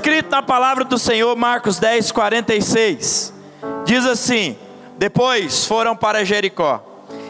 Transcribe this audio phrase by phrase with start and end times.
[0.00, 3.34] escrito na palavra do Senhor, Marcos 10, 46.
[3.84, 4.56] Diz assim:
[4.96, 6.82] Depois foram para Jericó.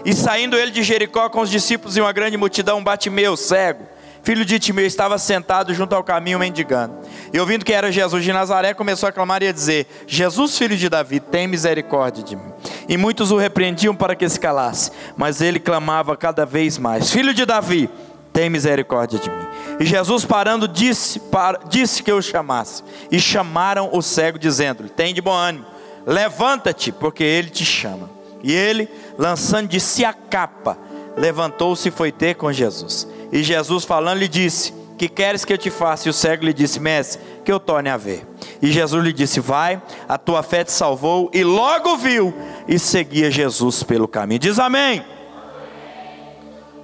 [0.05, 3.85] E saindo ele de Jericó com os discípulos e uma grande multidão, Batimeu, cego,
[4.23, 6.95] filho de Timeu, estava sentado junto ao caminho mendigando.
[7.33, 10.77] E ouvindo que era Jesus de Nazaré, começou a clamar e a dizer: Jesus, filho
[10.77, 12.53] de Davi, tem misericórdia de mim.
[12.89, 17.35] E muitos o repreendiam para que se calasse, mas ele clamava cada vez mais: Filho
[17.35, 17.91] de Davi,
[18.33, 19.47] tem misericórdia de mim.
[19.81, 22.85] E Jesus parando disse, para, disse que eu chamasse.
[23.11, 25.65] E chamaram o cego, dizendo-lhe: Tem de bom ânimo,
[26.07, 28.11] levanta-te, porque ele te chama.
[28.43, 30.77] E ele, lançando de si a capa,
[31.17, 33.09] levantou-se e foi ter com Jesus.
[33.33, 36.09] E Jesus falando lhe disse: Que queres que eu te faça?
[36.09, 38.27] E o cego lhe disse: Mestre, que eu torne a ver.
[38.61, 41.31] E Jesus lhe disse: Vai, a tua fé te salvou.
[41.33, 42.35] E logo viu
[42.69, 44.41] e seguia Jesus pelo caminho.
[44.41, 45.03] Diz amém.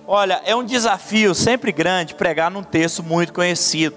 [0.08, 3.96] Olha, é um desafio sempre grande pregar num texto muito conhecido.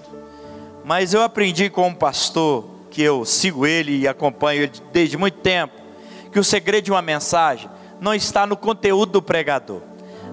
[0.84, 5.38] Mas eu aprendi com um pastor, que eu sigo ele e acompanho ele desde muito
[5.38, 5.74] tempo,
[6.32, 9.82] que o segredo de uma mensagem não está no conteúdo do pregador.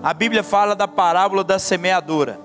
[0.01, 2.39] A Bíblia fala da parábola da semeadura.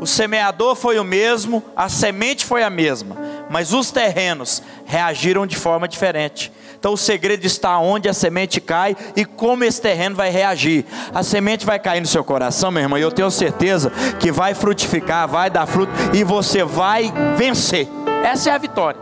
[0.00, 3.16] O semeador foi o mesmo, a semente foi a mesma,
[3.50, 6.50] mas os terrenos reagiram de forma diferente.
[6.82, 10.84] Então o segredo está onde a semente cai e como esse terreno vai reagir.
[11.14, 14.52] A semente vai cair no seu coração, meu irmão, e eu tenho certeza que vai
[14.52, 17.86] frutificar, vai dar fruto e você vai vencer.
[18.24, 19.00] Essa é a vitória.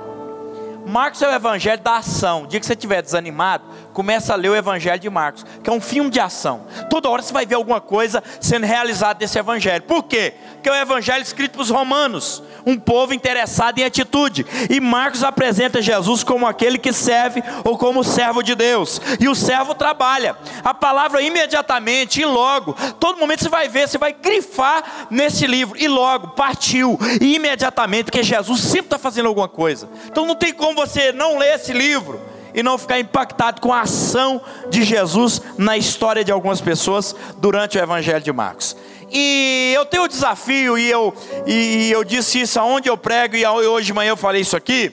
[0.86, 2.42] Marcos é o evangelho da ação.
[2.42, 5.72] O dia que você estiver desanimado, começa a ler o evangelho de Marcos, que é
[5.72, 6.66] um filme de ação.
[6.88, 9.82] Toda hora você vai ver alguma coisa sendo realizada desse evangelho.
[9.82, 10.34] Por quê?
[10.54, 14.46] Porque é o evangelho escrito para os romanos, um povo interessado em atitude.
[14.68, 19.00] E Marcos apresenta Jesus como aquele que serve ou como servo de Deus.
[19.18, 20.36] E o servo trabalha.
[20.62, 25.78] A palavra imediatamente e logo, todo momento você vai ver, você vai grifar nesse livro.
[25.78, 26.98] E logo, partiu.
[27.20, 29.88] E imediatamente, porque Jesus sempre está fazendo alguma coisa.
[30.06, 33.82] Então não tem como você não ler esse livro e não ficar impactado com a
[33.82, 38.76] ação de Jesus na história de algumas pessoas durante o Evangelho de Marcos.
[39.10, 41.12] E eu tenho o desafio, e eu,
[41.46, 44.92] e eu disse isso aonde eu prego, e hoje de manhã eu falei isso aqui,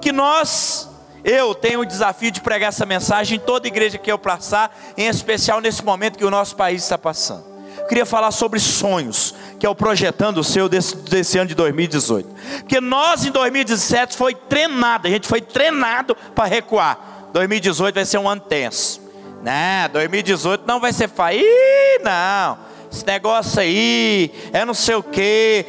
[0.00, 0.88] que nós,
[1.22, 5.06] eu tenho o desafio de pregar essa mensagem em toda igreja que eu passar, em
[5.06, 7.55] especial nesse momento que o nosso país está passando.
[7.86, 11.54] Eu queria falar sobre sonhos, que é o projetando o seu desse, desse ano de
[11.54, 12.28] 2018.
[12.58, 17.28] Porque nós em 2017 foi treinado, a gente foi treinado para recuar.
[17.32, 19.00] 2018 vai ser um ano tenso.
[19.40, 19.88] Né?
[19.92, 21.42] 2018 não vai ser fácil.
[22.02, 22.58] Não
[22.92, 25.66] esse negócio aí, é não sei o quê.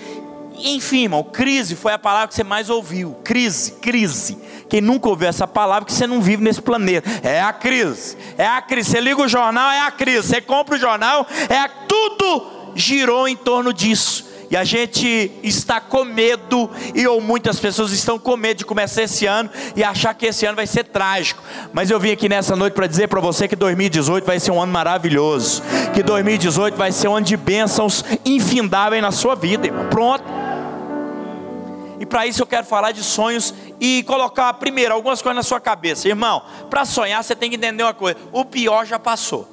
[0.57, 3.15] Enfim, irmão, crise foi a palavra que você mais ouviu.
[3.23, 4.39] Crise, crise.
[4.69, 7.09] Quem nunca ouviu essa palavra, que você não vive nesse planeta.
[7.23, 8.17] É a crise.
[8.37, 8.91] É a crise.
[8.91, 10.27] Você liga o jornal, é a crise.
[10.27, 11.69] Você compra o jornal, é a...
[11.69, 14.27] tudo girou em torno disso.
[14.49, 19.03] E a gente está com medo, e ou muitas pessoas estão com medo de começar
[19.03, 21.43] esse ano e achar que esse ano vai ser trágico.
[21.73, 24.61] Mas eu vim aqui nessa noite para dizer para você que 2018 vai ser um
[24.61, 25.61] ano maravilhoso.
[25.93, 29.67] Que 2018 vai ser um ano de bênçãos infindáveis na sua vida.
[29.89, 30.36] Pronto.
[32.09, 36.07] Para isso eu quero falar de sonhos e colocar primeiro algumas coisas na sua cabeça.
[36.07, 39.47] Irmão, para sonhar você tem que entender uma coisa: o pior já passou.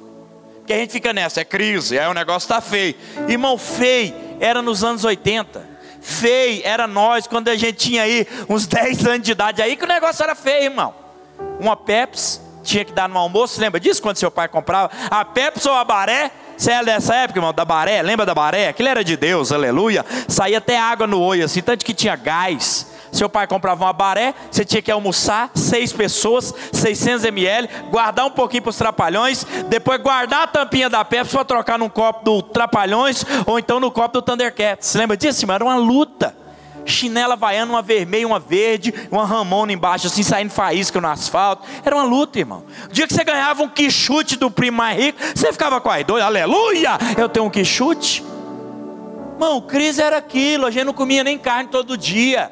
[0.65, 2.95] Que a gente fica nessa, é crise, é o negócio está feio.
[3.27, 5.75] Irmão, feio era nos anos 80.
[6.01, 9.61] Feio era nós quando a gente tinha aí uns 10 anos de idade.
[9.61, 10.93] Aí que o negócio era feio, irmão.
[11.59, 13.59] Uma Pepsi tinha que dar no almoço.
[13.61, 14.91] Lembra disso quando seu pai comprava?
[15.09, 16.31] A Pepsi ou a Baré?
[16.57, 18.01] Você é dessa época, irmão, da Baré?
[18.01, 18.69] Lembra da Baré?
[18.69, 20.05] Aquilo era de Deus, aleluia.
[20.27, 22.93] Saía até água no olho, assim, tanto que tinha gás.
[23.11, 28.29] Seu pai comprava uma baré, você tinha que almoçar, seis pessoas, 600 ml, guardar um
[28.29, 32.41] pouquinho para os trapalhões, depois guardar a tampinha da Pepsi para trocar num copo do
[32.41, 34.89] Trapalhões ou então no copo do Thundercats.
[34.89, 35.49] Você lembra disso?
[35.49, 36.44] Era uma luta.
[36.85, 41.67] Chinela vaiana, uma vermelha, uma verde, uma ramona embaixo, assim, saindo faísca no asfalto.
[41.83, 42.63] Era uma luta, irmão.
[42.89, 46.01] O dia que você ganhava um quichute do primo mais rico, você ficava com a
[46.01, 48.23] doido, aleluia, eu tenho um quichute.
[49.33, 52.51] Irmão, crise era aquilo, a gente não comia nem carne todo dia.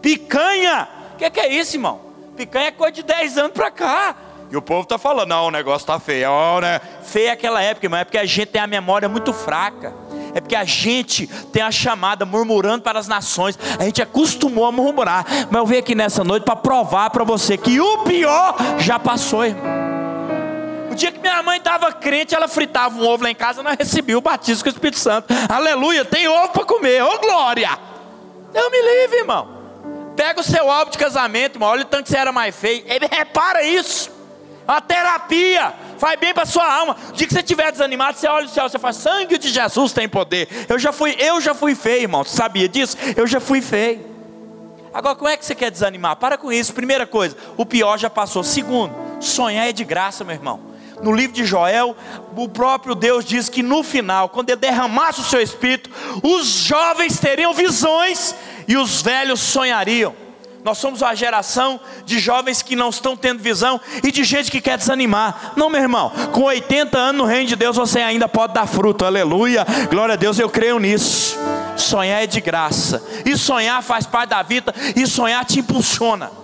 [0.00, 0.88] Picanha.
[1.14, 2.00] O que, que, é isso, irmão?
[2.36, 4.16] Picanha é coisa de 10 anos para cá.
[4.50, 6.60] E o povo está falando, não, o negócio está feio.
[6.60, 6.80] Né?
[7.02, 9.94] Feio é aquela época, irmão, é porque a gente tem a memória muito fraca.
[10.34, 13.58] É porque a gente tem a chamada murmurando para as nações.
[13.78, 15.24] A gente acostumou a murmurar.
[15.50, 19.44] Mas eu vim aqui nessa noite para provar para você que o pior já passou,
[19.44, 19.84] irmão.
[20.90, 23.76] O dia que minha mãe estava crente, ela fritava um ovo lá em casa, nós
[23.76, 25.26] recebia o batismo com o Espírito Santo.
[25.48, 27.76] Aleluia, tem ovo para comer, ô oh, glória!
[28.54, 29.48] Eu me livre, irmão.
[30.14, 31.68] Pega o seu álbum de casamento, irmão.
[31.68, 32.84] Olha o tanto que você era mais feio.
[32.86, 34.13] Ele repara isso.
[34.66, 36.96] A terapia faz bem para sua alma.
[37.10, 39.92] O dia que você estiver desanimado, você olha o céu, você fala: sangue de Jesus
[39.92, 40.48] tem poder.
[40.68, 42.24] Eu já fui, eu já fui feio, irmão.
[42.24, 42.96] Você sabia disso?
[43.16, 44.14] Eu já fui feio.
[44.92, 46.16] Agora, como é que você quer desanimar?
[46.16, 46.72] Para com isso.
[46.72, 48.44] Primeira coisa, o pior já passou.
[48.44, 50.60] Segundo, sonhar é de graça, meu irmão.
[51.02, 51.96] No livro de Joel,
[52.36, 55.90] o próprio Deus diz que no final, quando ele derramasse o seu espírito,
[56.22, 58.34] os jovens teriam visões
[58.68, 60.14] e os velhos sonhariam.
[60.64, 64.62] Nós somos uma geração de jovens que não estão tendo visão e de gente que
[64.62, 65.52] quer desanimar.
[65.56, 69.04] Não, meu irmão, com 80 anos no reino de Deus você ainda pode dar fruto.
[69.04, 69.66] Aleluia.
[69.90, 71.38] Glória a Deus, eu creio nisso.
[71.76, 73.04] Sonhar é de graça.
[73.26, 76.43] E sonhar faz parte da vida e sonhar te impulsiona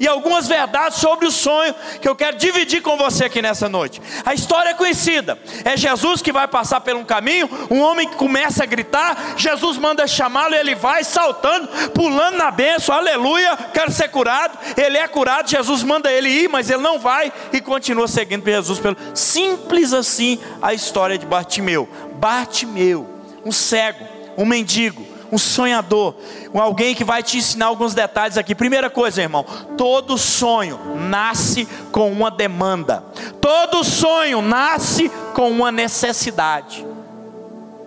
[0.00, 4.00] e algumas verdades sobre o sonho que eu quero dividir com você aqui nessa noite.
[4.24, 8.16] A história é conhecida: é Jesus que vai passar por um caminho, um homem que
[8.16, 14.08] começa a gritar, Jesus manda chamá-lo, ele vai saltando, pulando na benção, aleluia, quero ser
[14.08, 14.58] curado.
[14.76, 18.78] Ele é curado, Jesus manda ele ir, mas ele não vai e continua seguindo Jesus
[18.78, 21.88] pelo simples assim a história de Bartimeu.
[22.14, 23.08] Bartimeu,
[23.44, 24.04] um cego,
[24.36, 26.14] um mendigo, um sonhador,
[26.54, 28.54] alguém que vai te ensinar alguns detalhes aqui.
[28.54, 29.44] Primeira coisa, irmão,
[29.76, 33.04] todo sonho nasce com uma demanda,
[33.40, 36.86] todo sonho nasce com uma necessidade,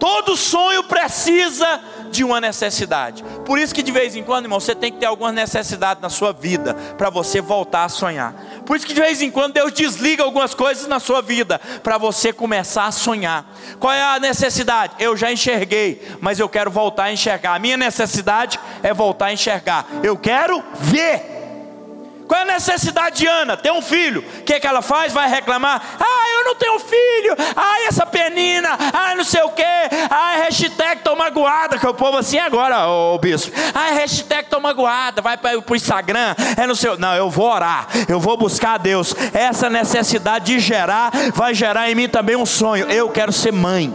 [0.02, 3.24] todo sonho precisa de uma necessidade.
[3.46, 6.10] Por isso que de vez em quando, irmão, você tem que ter algumas necessidades na
[6.10, 8.34] sua vida para você voltar a sonhar.
[8.66, 12.00] Por isso que de vez em quando Deus desliga algumas coisas na sua vida para
[12.00, 13.46] você começar a sonhar.
[13.80, 14.96] Qual é a necessidade?
[14.98, 17.54] Eu já enxerguei, mas eu quero voltar a enxergar.
[17.54, 19.86] A minha necessidade é voltar a enxergar.
[20.02, 21.41] Eu quero ver.
[22.32, 23.58] Qual é a necessidade de Ana?
[23.58, 24.24] Ter um filho.
[24.40, 25.12] O que, é que ela faz?
[25.12, 25.98] Vai reclamar.
[26.00, 27.36] Ah, eu não tenho filho.
[27.54, 28.70] Ah, essa penina.
[28.94, 29.66] Ah, não sei o quê.
[30.10, 31.78] Ah, hashtag tô magoada.
[31.78, 33.52] Que o povo assim agora, ô bispo.
[33.76, 35.22] Ah, hashtag tô magoada.
[35.22, 36.34] Vai para o Instagram.
[36.56, 36.98] É no seu.
[36.98, 37.88] Não, eu vou orar.
[38.08, 39.14] Eu vou buscar a Deus.
[39.34, 42.90] Essa necessidade de gerar vai gerar em mim também um sonho.
[42.90, 43.94] Eu quero ser mãe.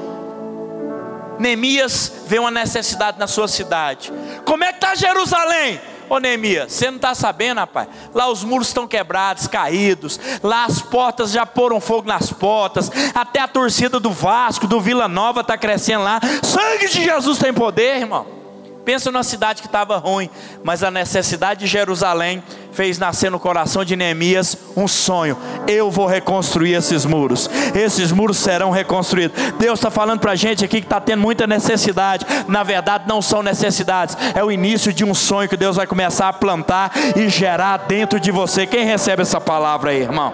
[1.39, 4.13] Neemias vê uma necessidade na sua cidade.
[4.45, 5.81] Como é que está Jerusalém?
[6.09, 7.89] Ô Neemias, você não está sabendo, rapaz?
[8.15, 10.21] Lá os muros estão quebrados, caídos.
[10.43, 12.91] Lá as portas já poram fogo nas portas.
[13.15, 16.21] Até a torcida do Vasco, do Vila Nova está crescendo lá.
[16.43, 18.37] Sangue de Jesus tem poder, irmão.
[18.85, 20.31] Pensa numa cidade que estava ruim,
[20.63, 22.41] mas a necessidade de Jerusalém
[22.77, 25.37] fez nascer no coração de Neemias um sonho:
[25.67, 29.37] eu vou reconstruir esses muros, esses muros serão reconstruídos.
[29.59, 33.23] Deus está falando para a gente aqui que está tendo muita necessidade, na verdade, não
[33.23, 37.29] são necessidades, é o início de um sonho que Deus vai começar a plantar e
[37.29, 38.67] gerar dentro de você.
[38.67, 40.33] Quem recebe essa palavra aí, irmão?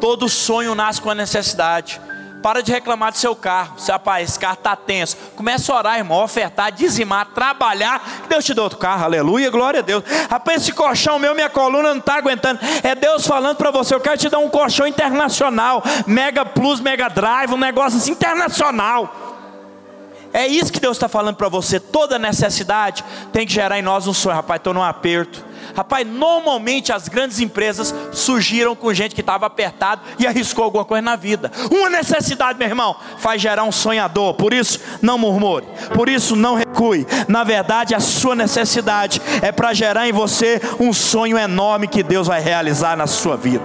[0.00, 2.00] Todo sonho nasce com a necessidade.
[2.42, 3.78] Para de reclamar do seu carro.
[3.78, 5.16] Se rapaz, esse carro está tenso.
[5.36, 8.24] Começa a orar, irmão, ofertar, dizimar, trabalhar.
[8.28, 10.02] Deus te deu outro carro, aleluia, glória a Deus.
[10.28, 12.60] Rapaz, esse colchão meu, minha coluna não está aguentando.
[12.82, 17.08] É Deus falando para você: eu quero te dar um colchão internacional, Mega Plus, Mega
[17.08, 19.30] Drive, um negócio assim internacional.
[20.32, 21.78] É isso que Deus está falando para você.
[21.78, 24.34] Toda necessidade tem que gerar em nós um sonho.
[24.34, 30.02] Rapaz, estou num aperto Rapaz, normalmente as grandes empresas surgiram com gente que estava apertado
[30.18, 31.50] e arriscou alguma coisa na vida.
[31.70, 34.34] Uma necessidade, meu irmão, faz gerar um sonhador.
[34.34, 35.66] Por isso, não murmure.
[35.94, 37.06] Por isso, não recue.
[37.28, 42.26] Na verdade, a sua necessidade é para gerar em você um sonho enorme que Deus
[42.26, 43.64] vai realizar na sua vida.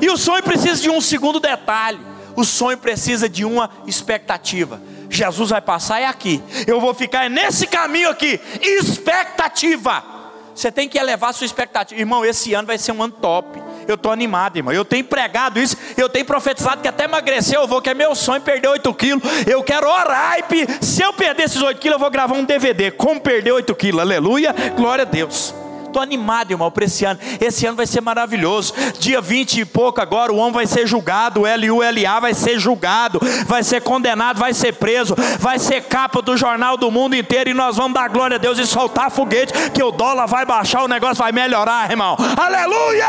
[0.00, 1.98] E o sonho precisa de um segundo detalhe.
[2.36, 4.80] O sonho precisa de uma expectativa.
[5.10, 6.42] Jesus vai passar é aqui.
[6.66, 8.40] Eu vou ficar nesse caminho aqui.
[8.60, 10.17] Expectativa.
[10.58, 12.00] Você tem que elevar a sua expectativa.
[12.00, 13.62] Irmão, esse ano vai ser um ano top.
[13.86, 14.74] Eu estou animado, irmão.
[14.74, 15.76] Eu tenho pregado isso.
[15.96, 19.22] Eu tenho profetizado que até emagrecer eu vou, que é meu sonho perder 8 quilos.
[19.46, 20.36] Eu quero orar.
[20.40, 22.90] E se eu perder esses 8 quilos, eu vou gravar um DVD.
[22.90, 24.00] Como perder 8 quilos.
[24.00, 24.52] Aleluia.
[24.76, 25.54] Glória a Deus.
[25.88, 27.18] Estou animado, irmão, para esse ano.
[27.40, 28.74] Esse ano vai ser maravilhoso.
[28.98, 33.18] Dia 20 e pouco agora, o homem vai ser julgado, o LULA vai ser julgado,
[33.46, 37.54] vai ser condenado, vai ser preso, vai ser capa do jornal do mundo inteiro e
[37.54, 40.88] nós vamos dar glória a Deus e soltar foguete, que o dólar vai baixar, o
[40.88, 42.16] negócio vai melhorar, irmão.
[42.36, 43.08] Aleluia!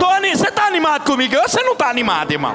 [0.00, 1.36] Tony, você está animado comigo?
[1.42, 2.54] Você não está animado, irmão?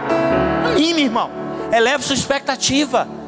[0.66, 1.30] Anime, irmão.
[1.72, 3.19] Eleve sua expectativa.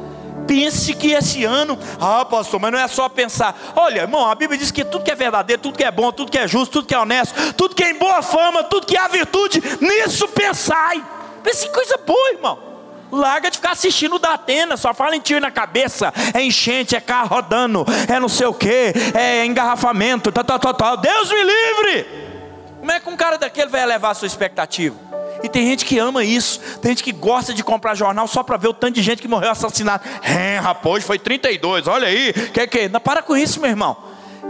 [0.46, 3.56] Pense que esse ano, ah, pastor, mas não é só pensar.
[3.76, 6.30] Olha, irmão, a Bíblia diz que tudo que é verdadeiro, tudo que é bom, tudo
[6.30, 8.96] que é justo, tudo que é honesto, tudo que é em boa fama, tudo que
[8.96, 11.02] há virtude, nisso pensai.
[11.42, 12.58] Pense em coisa boa, irmão.
[13.10, 17.00] Larga de ficar assistindo da Atena, só fala em tiro na cabeça, é enchente, é
[17.00, 20.96] carro rodando, é não sei o que, é engarrafamento, tal, tal, tal, tal.
[20.96, 22.06] Deus me livre!
[22.80, 24.96] Como é que um cara daquele vai elevar a sua expectativa?
[25.42, 26.60] E tem gente que ama isso.
[26.82, 29.28] Tem gente que gosta de comprar jornal só para ver o tanto de gente que
[29.28, 30.02] morreu assassinado.
[30.20, 32.32] É, rapaz, foi 32, olha aí.
[32.52, 32.88] Que que?
[32.88, 33.96] Não, para com isso, meu irmão.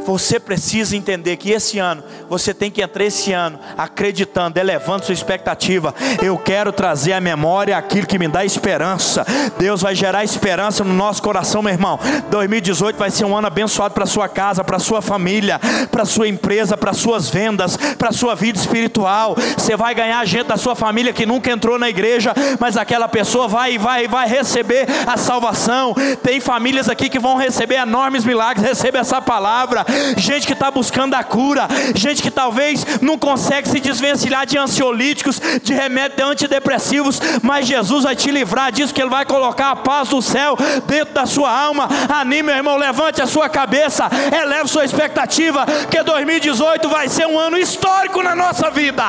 [0.04, 5.12] Você precisa entender que esse ano, você tem que entrar esse ano acreditando, elevando sua
[5.12, 5.94] expectativa.
[6.22, 9.24] Eu quero trazer à memória aquilo que me dá esperança.
[9.58, 11.98] Deus vai gerar esperança no nosso coração, meu irmão.
[12.30, 16.76] 2018 vai ser um ano abençoado para sua casa, para sua família, para sua empresa,
[16.76, 19.36] para suas vendas, para sua vida espiritual.
[19.56, 23.46] Você vai ganhar gente da sua família que nunca entrou na igreja, mas aquela pessoa
[23.46, 25.94] vai vai vai receber a salvação.
[26.22, 28.66] Tem famílias aqui que vão receber enormes milagres.
[28.66, 29.84] Receba essa palavra
[30.16, 35.40] gente que está buscando a cura, gente que talvez não consegue se desvencilhar de ansiolíticos,
[35.62, 40.08] de remédios antidepressivos, mas Jesus vai te livrar disso, que Ele vai colocar a paz
[40.08, 40.56] do céu
[40.86, 41.88] dentro da sua alma.
[42.08, 44.08] Anime, meu irmão, levante a sua cabeça,
[44.42, 49.04] eleve sua expectativa, que 2018 vai ser um ano histórico na nossa vida.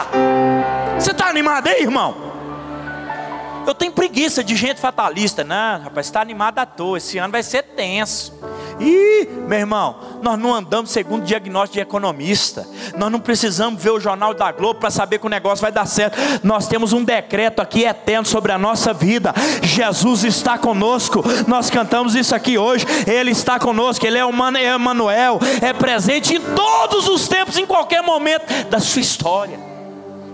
[0.97, 2.32] Você está animado aí, irmão?
[3.65, 5.43] Eu tenho preguiça de gente fatalista.
[5.43, 6.97] Não, rapaz, está animado à toa.
[6.97, 8.33] Esse ano vai ser tenso.
[8.79, 12.67] E, meu irmão, nós não andamos segundo diagnóstico de economista.
[12.97, 15.85] Nós não precisamos ver o jornal da Globo para saber que o negócio vai dar
[15.85, 16.17] certo.
[16.43, 19.33] Nós temos um decreto aqui eterno sobre a nossa vida.
[19.61, 21.23] Jesus está conosco.
[21.47, 22.85] Nós cantamos isso aqui hoje.
[23.07, 24.05] Ele está conosco.
[24.05, 25.39] Ele é o Emmanuel.
[25.61, 29.59] É presente em todos os tempos, em qualquer momento da sua história.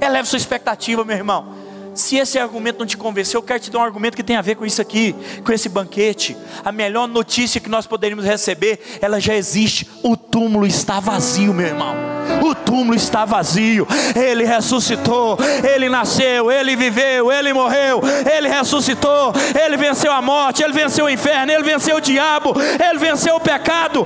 [0.01, 1.58] Eleve sua expectativa, meu irmão.
[1.99, 4.41] Se esse argumento não te convenceu, eu quero te dar um argumento que tem a
[4.41, 5.13] ver com isso aqui,
[5.43, 6.35] com esse banquete.
[6.63, 9.85] A melhor notícia que nós poderíamos receber, ela já existe.
[10.01, 12.18] O túmulo está vazio, meu irmão.
[12.41, 13.87] O túmulo está vazio.
[14.15, 20.73] Ele ressuscitou, ele nasceu, ele viveu, ele morreu, ele ressuscitou, ele venceu a morte, ele
[20.73, 22.53] venceu o inferno, ele venceu o diabo,
[22.89, 24.03] ele venceu o pecado.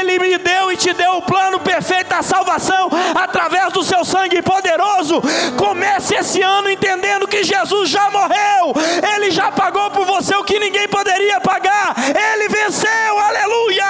[0.00, 4.42] Ele me deu e te deu o plano perfeito da salvação através do seu sangue
[4.42, 5.22] poderoso.
[5.56, 8.74] Comece esse ano entendendo que Jesus já morreu,
[9.14, 13.84] Ele já pagou por você o que ninguém poderia pagar, Ele venceu, aleluia!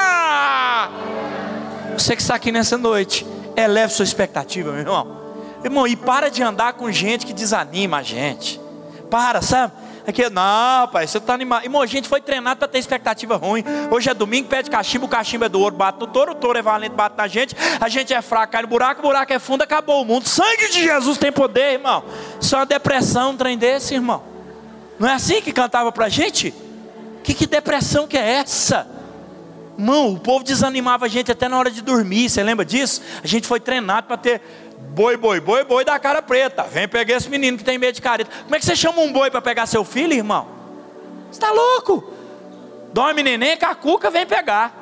[1.97, 5.25] Você que está aqui nessa noite, eleve sua expectativa, meu irmão.
[5.63, 8.61] Irmão, e para de andar com gente que desanima a gente.
[9.11, 9.73] Para, sabe?
[10.07, 11.65] Aqui, não, pai, você está animado.
[11.65, 13.65] Irmão, a gente foi treinado para ter expectativa ruim.
[13.91, 16.59] Hoje é domingo, pede cachimbo, o cachimbo é do ouro, bate no touro, o touro
[16.59, 17.57] é valente, bate na gente.
[17.81, 20.29] A gente é fraco, cai no buraco, o buraco é fundo, acabou o mundo.
[20.29, 22.05] Sangue de Jesus tem poder, irmão.
[22.39, 24.23] Só uma depressão, um trem desse, irmão.
[24.99, 26.53] Não é assim que cantava para a gente?
[27.23, 28.87] Que, que depressão que é essa?
[29.77, 32.29] Irmão, o povo desanimava a gente até na hora de dormir.
[32.31, 33.03] Você lembra disso?
[33.23, 34.41] A gente foi treinado para ter
[34.91, 36.63] boi, boi, boi, boi da cara preta.
[36.63, 38.31] Vem pegar esse menino que tem medo de careta.
[38.45, 40.47] Como é que você chama um boi para pegar seu filho, irmão?
[41.31, 42.13] Você está louco?
[42.93, 44.73] Dorme neném que a cuca vem pegar.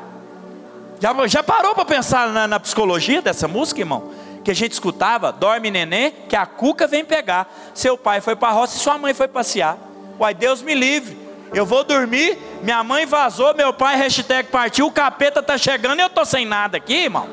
[1.01, 4.11] Já, já parou para pensar na, na, psicologia dessa música, irmão?
[4.45, 7.51] Que a gente escutava, dorme neném que a cuca vem pegar.
[7.75, 9.79] Seu pai foi para a roça e sua mãe foi passear.
[10.21, 11.22] Uai, Deus me livre.
[11.55, 16.03] Eu vou dormir, minha mãe vazou, meu pai hashtag partiu, o capeta tá chegando e
[16.03, 17.29] eu tô sem nada aqui, irmão.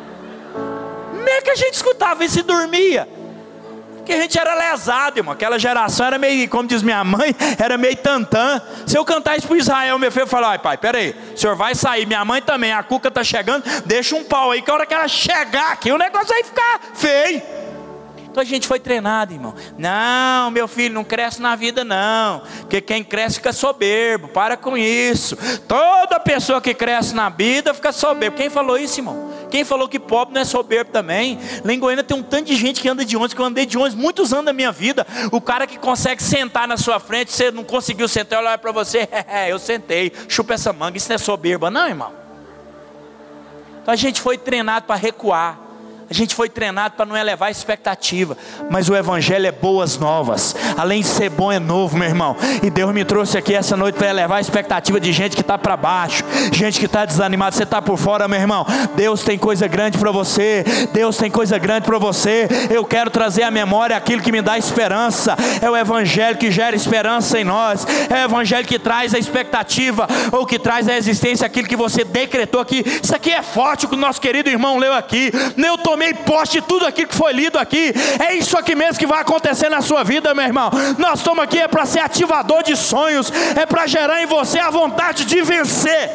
[1.11, 3.07] Como é que a gente escutava isso e dormia?
[4.09, 5.33] Porque a gente era lesado, irmão.
[5.33, 8.61] Aquela geração era meio, como diz minha mãe, era meio tantã.
[8.85, 11.75] Se eu cantar isso para Israel, meu filho falar, ai pai, peraí, o senhor vai
[11.75, 14.85] sair, minha mãe também, a cuca tá chegando, deixa um pau aí, que a hora
[14.85, 17.41] que ela chegar aqui, o negócio vai ficar feio.
[18.31, 19.53] Então a gente foi treinado, irmão.
[19.77, 22.43] Não, meu filho, não cresce na vida, não.
[22.62, 24.27] Porque quem cresce fica soberbo.
[24.27, 25.36] Para com isso.
[25.67, 28.38] Toda pessoa que cresce na vida fica soberbo.
[28.38, 29.31] Quem falou isso, irmão?
[29.50, 31.39] Quem falou que pobre não é soberbo também?
[31.65, 33.65] Lá em Goiânia tem um tanto de gente que anda de ônibus, que eu andei
[33.65, 35.07] de ônibus muitos anos da minha vida.
[35.31, 39.09] O cara que consegue sentar na sua frente, você não conseguiu sentar, olha para você,
[39.27, 42.13] é, eu sentei, chupa essa manga, isso não é soberba, não, irmão.
[43.81, 45.68] Então a gente foi treinado para recuar.
[46.09, 48.35] A gente foi treinado para não elevar a expectativa,
[48.69, 52.35] mas o Evangelho é boas novas, além de ser bom, é novo, meu irmão.
[52.63, 55.57] E Deus me trouxe aqui essa noite para elevar a expectativa de gente que está
[55.57, 57.55] para baixo, gente que está desanimada.
[57.55, 58.65] Você está por fora, meu irmão.
[58.95, 62.47] Deus tem coisa grande para você, Deus tem coisa grande para você.
[62.71, 65.37] Eu quero trazer à memória aquilo que me dá esperança.
[65.61, 70.07] É o Evangelho que gera esperança em nós, é o Evangelho que traz a expectativa,
[70.31, 72.83] ou que traz a existência, aquilo que você decretou aqui.
[73.03, 75.31] Isso aqui é forte, o que o nosso querido irmão leu aqui.
[75.69, 77.94] Eu tomei posse de tudo aquilo que foi lido aqui.
[78.25, 80.72] É isso aqui mesmo que vai acontecer na sua vida, meu irmão.
[80.98, 84.70] Nós estamos aqui é para ser ativador de sonhos, é para gerar em você a
[84.70, 86.10] vontade de vencer.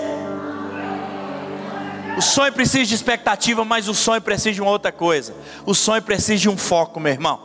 [2.17, 5.35] O sonho precisa de expectativa, mas o sonho precisa de uma outra coisa.
[5.67, 7.39] O sonho precisa de um foco, meu irmão.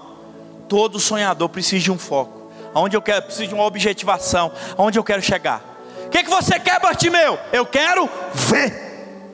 [0.69, 2.49] Todo sonhador precisa de um foco.
[2.73, 4.51] Aonde eu quero, preciso de uma objetivação.
[4.77, 5.61] Aonde eu quero chegar.
[6.05, 7.37] O que, que você quer, Bartimeu?
[7.51, 8.87] Eu quero ver.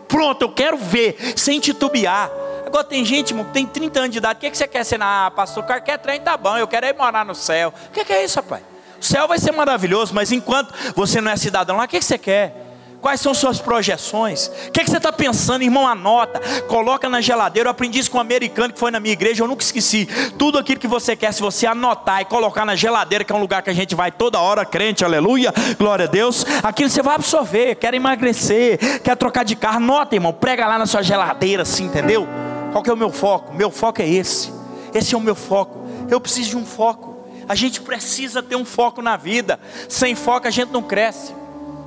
[0.07, 2.31] Pronto, eu quero ver, sem titubear.
[2.75, 4.35] Agora tem gente, irmão, que tem 30 anos de idade.
[4.35, 5.01] O que, que você quer ser?
[5.01, 6.57] Ah, pastor, quer trem, tá bom.
[6.57, 7.73] Eu quero ir morar no céu.
[7.87, 8.61] O que, que é isso, rapaz?
[8.99, 12.03] O céu vai ser maravilhoso, mas enquanto você não é cidadão lá, o que, que
[12.03, 12.53] você quer?
[12.99, 14.47] Quais são suas projeções?
[14.67, 15.87] O que, é que você está pensando, irmão?
[15.87, 17.67] Anota, coloca na geladeira.
[17.67, 20.05] Eu aprendi isso com um americano que foi na minha igreja, eu nunca esqueci.
[20.37, 23.39] Tudo aquilo que você quer, se você anotar e colocar na geladeira, que é um
[23.39, 27.15] lugar que a gente vai toda hora, crente, aleluia, glória a Deus, aquilo você vai
[27.15, 27.75] absorver.
[27.75, 32.27] Quer emagrecer, quer trocar de carro, anota, irmão, prega lá na sua geladeira, assim, entendeu?
[32.75, 33.53] Qual que é o meu foco?
[33.53, 34.51] Meu foco é esse.
[34.93, 35.87] Esse é o meu foco.
[36.11, 37.15] Eu preciso de um foco.
[37.47, 39.57] A gente precisa ter um foco na vida.
[39.87, 41.33] Sem foco a gente não cresce.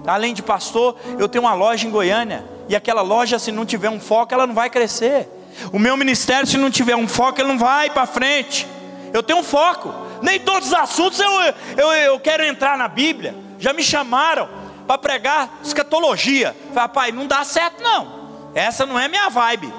[0.06, 2.42] Além de pastor, eu tenho uma loja em Goiânia.
[2.70, 5.28] E aquela loja, se não tiver um foco, ela não vai crescer.
[5.74, 8.66] O meu ministério, se não tiver um foco, ele não vai para frente.
[9.12, 9.92] Eu tenho um foco.
[10.22, 11.30] Nem todos os assuntos eu,
[11.76, 13.34] eu, eu quero entrar na Bíblia.
[13.58, 14.48] Já me chamaram
[14.86, 16.56] para pregar escatologia.
[16.72, 18.50] Falei, pai, não dá certo não.
[18.54, 19.70] Essa não é minha vibe.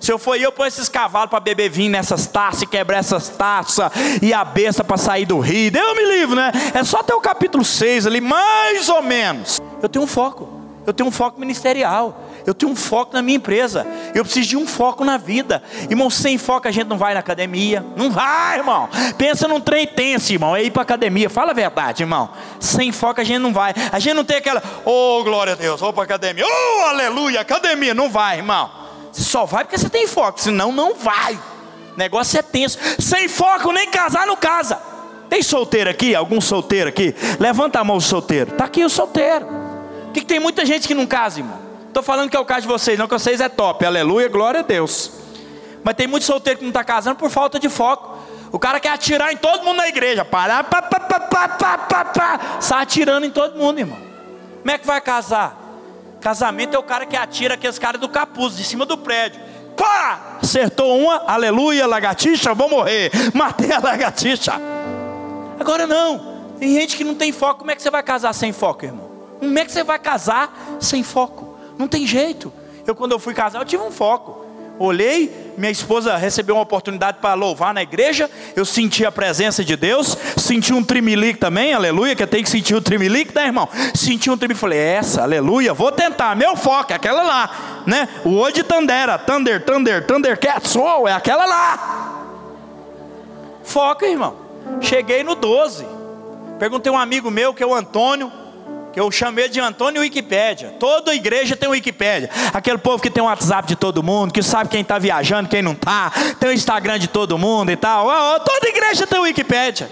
[0.00, 3.28] Se eu for eu, pôr esses cavalos para beber vinho nessas taças e quebrar essas
[3.28, 3.90] taças
[4.22, 5.72] e a besta para sair do rio.
[5.74, 6.52] Eu me livro, né?
[6.74, 9.60] É só até o capítulo 6 ali, mais ou menos.
[9.82, 10.64] Eu tenho um foco.
[10.86, 12.20] Eu tenho um foco ministerial.
[12.46, 13.86] Eu tenho um foco na minha empresa.
[14.14, 15.62] Eu preciso de um foco na vida.
[15.88, 17.84] Irmão, sem foco a gente não vai na academia.
[17.96, 18.88] Não vai, irmão.
[19.16, 20.54] Pensa num trem tenso, irmão.
[20.54, 21.30] É ir para academia.
[21.30, 22.30] Fala a verdade, irmão.
[22.60, 23.72] Sem foco a gente não vai.
[23.90, 26.44] A gente não tem aquela, oh glória a Deus, vou para academia.
[26.46, 27.94] Oh aleluia, academia.
[27.94, 28.83] Não vai, irmão.
[29.14, 31.34] Você só vai porque você tem foco, senão não vai.
[31.34, 32.76] O negócio é tenso.
[32.98, 34.76] Sem foco, nem casar não casa.
[35.30, 36.16] Tem solteiro aqui?
[36.16, 37.14] Algum solteiro aqui?
[37.38, 38.50] Levanta a mão o solteiro.
[38.50, 39.46] Está aqui o solteiro.
[39.46, 41.60] Por que, que tem muita gente que não casa, irmão?
[41.86, 43.86] Estou falando que é o caso de vocês, não que vocês é top.
[43.86, 45.12] Aleluia, glória a Deus.
[45.84, 48.18] Mas tem muito solteiro que não está casando por falta de foco.
[48.50, 50.24] O cara quer atirar em todo mundo na igreja.
[50.24, 52.40] Parar, pá, pá, pá, pá, pá, pá, pá.
[52.60, 53.98] Sai atirando em todo mundo, irmão.
[54.58, 55.63] Como é que vai casar?
[56.24, 59.42] Casamento é o cara que atira aqueles caras do capuz, de cima do prédio.
[59.76, 60.38] Pá!
[60.42, 63.10] Acertou uma, aleluia, lagartixa, vou morrer.
[63.34, 64.54] Matei a lagartixa.
[65.60, 66.54] Agora não.
[66.58, 67.58] Tem gente que não tem foco.
[67.58, 69.10] Como é que você vai casar sem foco, irmão?
[69.38, 70.50] Como é que você vai casar
[70.80, 71.58] sem foco?
[71.76, 72.50] Não tem jeito.
[72.86, 74.46] Eu, quando eu fui casar, eu tive um foco.
[74.78, 78.30] Olhei, minha esposa recebeu uma oportunidade para louvar na igreja.
[78.54, 82.74] Eu senti a presença de Deus, senti um trimilique também, aleluia, que tem que sentir
[82.74, 83.68] o trimilique, né, irmão?
[83.94, 86.34] Senti um trimilique, falei, essa, aleluia, vou tentar.
[86.34, 88.08] Meu foco é aquela lá, né?
[88.24, 92.14] O olho de Tandera, Thunder, Thunder, Thundercat, Soul, é aquela lá.
[93.62, 94.36] Foca, irmão.
[94.80, 95.86] Cheguei no 12.
[96.58, 98.30] Perguntei a um amigo meu, que é o Antônio,
[98.94, 100.76] que eu chamei de Antônio Wikipédia.
[100.78, 102.30] Toda igreja tem Wikipédia.
[102.52, 105.60] Aquele povo que tem o WhatsApp de todo mundo, que sabe quem está viajando, quem
[105.60, 108.06] não está, tem o Instagram de todo mundo e tal.
[108.06, 109.90] Oh, toda igreja tem Wikipédia.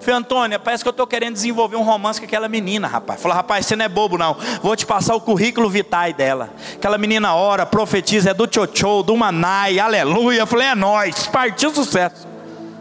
[0.00, 3.22] Falei, Antônio, parece que eu estou querendo desenvolver um romance com aquela menina, rapaz.
[3.22, 4.36] Falei, rapaz, você não é bobo, não.
[4.62, 6.50] Vou te passar o currículo vitae dela.
[6.74, 10.44] Aquela menina ora, profetiza, é do Tchotchô, do Manai, aleluia.
[10.44, 12.28] Falei, é nós, partiu sucesso.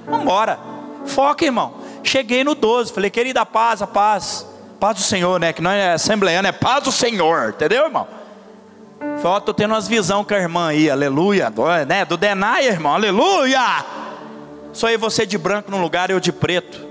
[0.06, 0.60] Vamos embora.
[1.06, 1.76] Foca, irmão.
[2.04, 4.46] Cheguei no 12, falei, querida paz, a paz.
[4.80, 5.52] Paz do Senhor, né?
[5.52, 8.08] Que não é assembleano, é paz do Senhor, entendeu, irmão?
[9.00, 12.06] Falei, ó, tô tendo umas visão com a irmã aí, aleluia, do, né?
[12.06, 13.60] Do Denai, irmão, aleluia.
[14.72, 16.88] Só aí você de branco num lugar, eu de preto.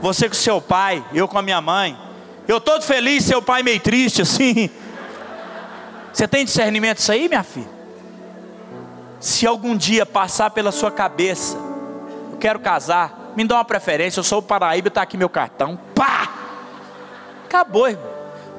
[0.00, 1.96] Você com seu pai, eu com a minha mãe.
[2.48, 4.70] Eu todo feliz, seu pai meio triste assim.
[6.12, 7.68] Você tem discernimento disso aí, minha filha?
[9.20, 11.56] Se algum dia passar pela sua cabeça,
[12.32, 15.78] eu quero casar, me dá uma preferência, eu sou o Paraíba, está aqui meu cartão.
[15.94, 16.39] Pá!
[17.50, 18.08] Acabou, irmão.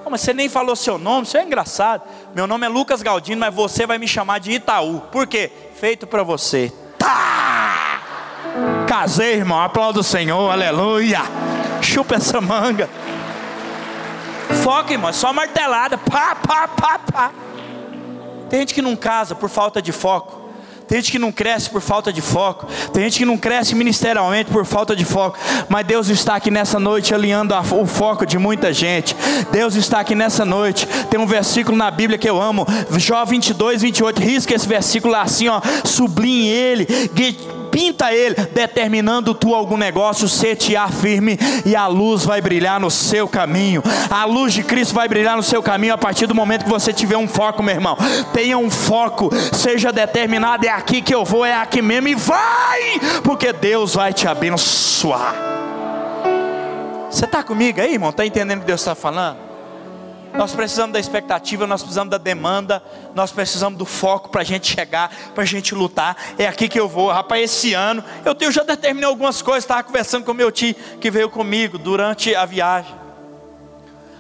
[0.04, 2.04] Oh, mas você nem falou seu nome, isso é engraçado.
[2.36, 5.00] Meu nome é Lucas Galdino, mas você vai me chamar de Itaú.
[5.10, 5.50] Por quê?
[5.76, 6.74] Feito para você.
[6.98, 8.02] Tá!
[8.86, 9.62] Casei, irmão.
[9.62, 11.22] Aplauda o Senhor, aleluia.
[11.82, 12.90] Chupa essa manga.
[14.62, 15.98] Foca, irmão, é só martelada.
[15.98, 17.32] Pá, pá, pá, pá.
[18.50, 20.41] Tem gente que não casa por falta de foco.
[20.92, 22.68] Tem gente que não cresce por falta de foco.
[22.92, 25.40] Tem gente que não cresce ministerialmente por falta de foco.
[25.70, 29.16] Mas Deus está aqui nessa noite alinhando o foco de muita gente.
[29.54, 30.86] Deus está aqui nessa noite.
[31.10, 32.68] Tem um versículo na Bíblia que eu amo.
[32.98, 34.22] Jó 22, 28.
[34.22, 35.62] Risca esse versículo assim, ó.
[35.86, 36.86] Sublinhe ele
[37.72, 43.28] pinta ele, determinando tu algum negócio, setear firme e a luz vai brilhar no seu
[43.28, 43.82] caminho.
[44.10, 46.92] A luz de Cristo vai brilhar no seu caminho a partir do momento que você
[46.92, 47.98] tiver um foco, meu irmão.
[48.34, 53.00] Tenha um foco, seja determinado, é aqui que eu vou, é aqui mesmo e vai,
[53.24, 55.36] porque Deus vai te abençoar.
[57.10, 58.10] Você está comigo aí, irmão?
[58.10, 59.51] Está entendendo o que Deus está falando?
[60.34, 62.82] Nós precisamos da expectativa, nós precisamos da demanda,
[63.14, 66.16] nós precisamos do foco para a gente chegar, para a gente lutar.
[66.38, 67.44] É aqui que eu vou, rapaz.
[67.44, 69.64] Esse ano eu, eu já determinei algumas coisas.
[69.64, 72.96] Estava conversando com meu tio que veio comigo durante a viagem.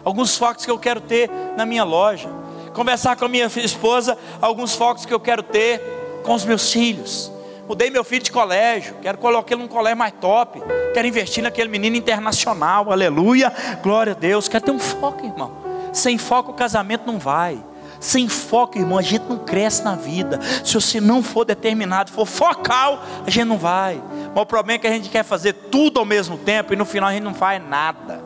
[0.03, 2.29] Alguns focos que eu quero ter na minha loja.
[2.73, 5.81] Conversar com a minha esposa, alguns focos que eu quero ter
[6.23, 7.31] com os meus filhos.
[7.67, 10.61] Mudei meu filho de colégio, quero colocar ele num colégio mais top.
[10.93, 14.47] Quero investir naquele menino internacional, aleluia, glória a Deus.
[14.47, 15.60] Quero ter um foco, irmão
[15.91, 17.63] Sem foco o casamento não vai.
[17.99, 20.39] Sem foco, irmão, a gente não cresce na vida.
[20.65, 24.01] Se você não for determinado, for focal, a gente não vai.
[24.33, 26.83] Mas o problema é que a gente quer fazer tudo ao mesmo tempo e no
[26.83, 28.23] final a gente não faz nada.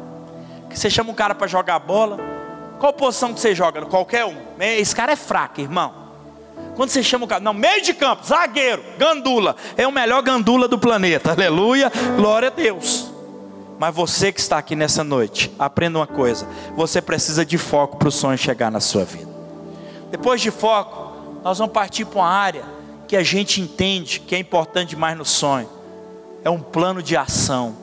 [0.70, 2.20] Você chama um cara para jogar bola,
[2.80, 3.86] qual posição que você joga?
[3.86, 4.36] Qualquer um.
[4.60, 6.06] Esse cara é fraco, irmão.
[6.76, 10.68] Quando você chama o cara, não, meio de campo, zagueiro, gandula, é o melhor gandula
[10.68, 13.15] do planeta, aleluia, glória a Deus.
[13.78, 18.08] Mas você que está aqui nessa noite, aprenda uma coisa: você precisa de foco para
[18.08, 19.30] o sonho chegar na sua vida.
[20.12, 22.64] Depois de foco, nós vamos partir para uma área
[23.08, 25.70] que a gente entende que é importante demais no sonho.
[26.44, 27.76] É um plano de ação.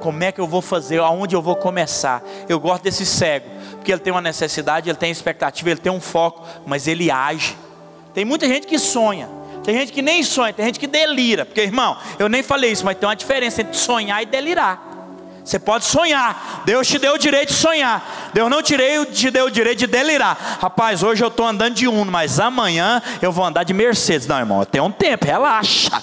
[0.00, 1.00] Como é que eu vou fazer?
[1.00, 2.22] Aonde eu vou começar?
[2.48, 6.00] Eu gosto desse cego, porque ele tem uma necessidade, ele tem expectativa, ele tem um
[6.00, 7.56] foco, mas ele age.
[8.14, 9.28] Tem muita gente que sonha,
[9.64, 11.44] tem gente que nem sonha, tem gente que delira.
[11.44, 14.87] Porque, irmão, eu nem falei isso, mas tem uma diferença entre sonhar e delirar.
[15.48, 16.62] Você pode sonhar.
[16.66, 18.30] Deus te deu o direito de sonhar.
[18.34, 20.58] Deus não tirei, te deu o direito de delirar.
[20.60, 24.26] Rapaz, hoje eu estou andando de Uno, mas amanhã eu vou andar de Mercedes.
[24.26, 26.02] Não, irmão, tem um tempo, relaxa.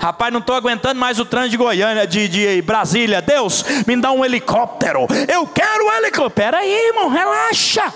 [0.00, 3.20] Rapaz, não estou aguentando mais o trânsito de Goiânia, de, de Brasília.
[3.20, 5.08] Deus, me dá um helicóptero.
[5.26, 6.56] Eu quero um helicóptero.
[6.56, 7.92] Aí, irmão, relaxa.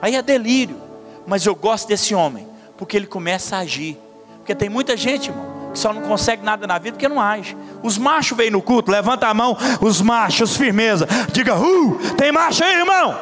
[0.00, 0.80] Aí é delírio.
[1.26, 2.46] Mas eu gosto desse homem,
[2.78, 3.98] porque ele começa a agir.
[4.36, 7.56] Porque tem muita gente, irmão, só não consegue nada na vida porque não age.
[7.82, 11.06] Os machos vêm no culto, levanta a mão, os machos, firmeza.
[11.32, 13.14] Diga, uh, tem macho aí, irmão?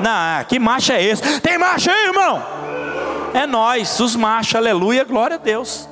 [0.00, 1.40] Não, que macho é esse?
[1.40, 2.42] Tem macho aí, irmão?
[3.34, 5.88] É nós, os machos, aleluia, glória a Deus.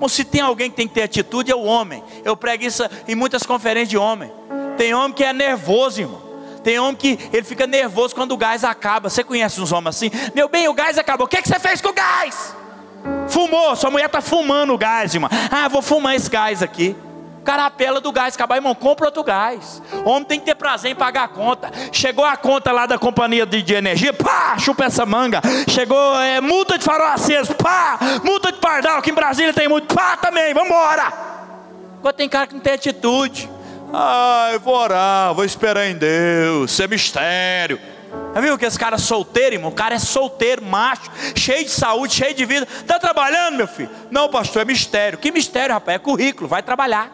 [0.00, 2.02] Ou se tem alguém que tem que ter atitude, é o homem.
[2.24, 4.32] Eu prego isso em muitas conferências de homem.
[4.76, 6.22] Tem homem que é nervoso, irmão.
[6.62, 9.10] Tem homem que ele fica nervoso quando o gás acaba.
[9.10, 10.10] Você conhece uns homens assim?
[10.34, 11.26] Meu bem, o gás acabou.
[11.26, 12.54] O que, é que você fez com o gás?
[13.28, 15.30] Fumou, sua mulher está fumando o gás, irmão.
[15.50, 16.96] Ah, vou fumar esse gás aqui.
[17.40, 19.82] O cara apela do gás, acabar, irmão, compra outro gás.
[20.04, 21.72] O homem tem que ter prazer em pagar a conta.
[21.90, 25.40] Chegou a conta lá da companhia de, de energia, pá, chupa essa manga.
[25.68, 29.92] Chegou é, multa de farol aceso, pá, multa de pardal, aqui em Brasília tem muito,
[29.92, 31.12] pá também, vamos embora.
[31.98, 33.50] Agora tem cara que não tem atitude.
[33.92, 37.78] Ah, eu vou orar, vou esperar em Deus, isso é mistério.
[38.34, 39.70] Já viu que esse cara é solteiro, irmão?
[39.70, 42.66] O cara é solteiro, macho, cheio de saúde, cheio de vida.
[42.80, 43.90] Está trabalhando, meu filho?
[44.10, 45.18] Não, pastor, é mistério.
[45.18, 45.96] Que mistério, rapaz?
[45.96, 47.10] É currículo, vai trabalhar.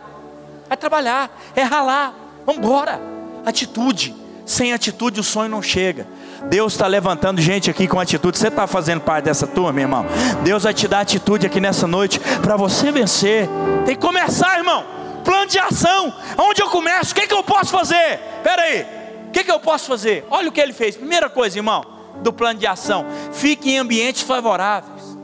[0.68, 2.14] Vai trabalhar, é ralar.
[2.46, 3.00] Vamos embora.
[3.44, 4.14] Atitude.
[4.46, 6.06] Sem atitude o sonho não chega.
[6.44, 8.38] Deus está levantando gente aqui com atitude.
[8.38, 10.06] Você está fazendo parte dessa turma, irmão?
[10.42, 13.48] Deus vai te dar atitude aqui nessa noite para você vencer.
[13.84, 14.97] Tem que começar, irmão.
[15.28, 16.10] Plano de ação.
[16.38, 17.12] Onde eu começo?
[17.12, 18.18] O que, é que eu posso fazer?
[18.38, 18.86] Espera aí.
[19.26, 20.24] O que, que eu posso fazer?
[20.30, 20.96] Olha o que ele fez.
[20.96, 21.84] Primeira coisa, irmão,
[22.22, 25.18] do plano de ação: fique em ambientes favoráveis.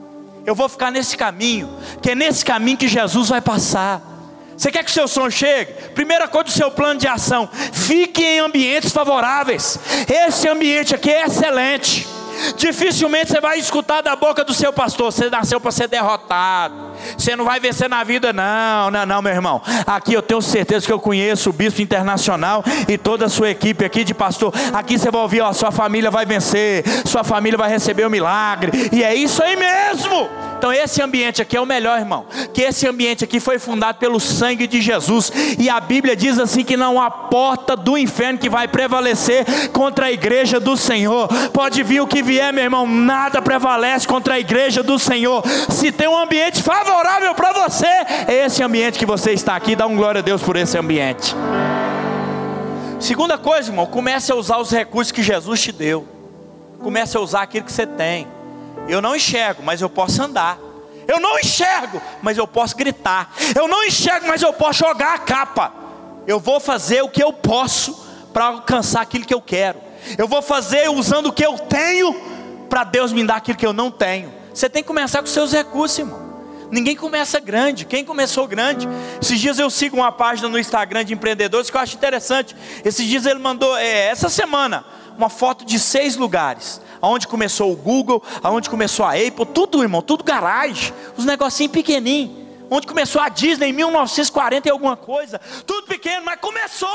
[0.45, 4.03] Eu vou ficar nesse caminho, que é nesse caminho que Jesus vai passar.
[4.55, 5.73] Você quer que o seu som chegue?
[5.95, 9.81] Primeira coisa do seu plano de ação: fique em ambientes favoráveis.
[10.07, 12.07] Esse ambiente aqui é excelente.
[12.59, 16.93] Dificilmente você vai escutar da boca do seu pastor: você nasceu para ser derrotado.
[17.17, 19.63] Você não vai vencer na vida, não, não, não, meu irmão.
[19.87, 23.85] Aqui eu tenho certeza que eu conheço o bispo internacional e toda a sua equipe
[23.85, 24.53] aqui de pastor.
[24.73, 28.91] Aqui você vai ouvir: ó, sua família vai vencer, sua família vai receber o milagre,
[28.93, 30.29] e é isso aí mesmo.
[30.65, 32.25] Então esse ambiente aqui é o melhor, irmão.
[32.55, 35.31] Que esse ambiente aqui foi fundado pelo sangue de Jesus.
[35.59, 40.07] E a Bíblia diz assim que não há porta do inferno que vai prevalecer contra
[40.07, 41.29] a igreja do Senhor.
[41.53, 45.45] Pode vir o que vier, meu irmão, nada prevalece contra a igreja do Senhor.
[45.69, 46.84] Se tem um ambiente favorável
[47.35, 49.77] para você, é esse ambiente que você está aqui.
[49.77, 51.35] Dá um glória a Deus por esse ambiente.
[53.01, 56.09] Segunda coisa, irmão, comece a usar os recursos que Jesus te deu.
[56.81, 58.27] Comece a usar aquilo que você tem.
[58.89, 60.59] Eu não enxergo, mas eu posso andar.
[61.07, 63.31] Eu não enxergo, mas eu posso gritar.
[63.55, 65.73] Eu não enxergo, mas eu posso jogar a capa.
[66.27, 69.79] Eu vou fazer o que eu posso para alcançar aquilo que eu quero.
[70.17, 72.15] Eu vou fazer usando o que eu tenho
[72.69, 74.33] para Deus me dar aquilo que eu não tenho.
[74.53, 76.24] Você tem que começar com seus recursos, irmão.
[76.75, 77.85] Ninguém começa grande.
[77.85, 78.89] Quem começou grande?
[79.23, 82.57] Esses dias eu sigo uma página no Instagram de empreendedores que eu acho interessante.
[82.85, 84.85] Esses dias ele mandou, é, essa semana,
[85.17, 90.03] uma foto de seis lugares aonde começou o Google, aonde começou a Apple, tudo, irmão,
[90.03, 92.45] tudo garagem, os negocinhos pequenininhos.
[92.69, 96.89] Onde começou a Disney em 1940 e alguma coisa, tudo pequeno, mas começou.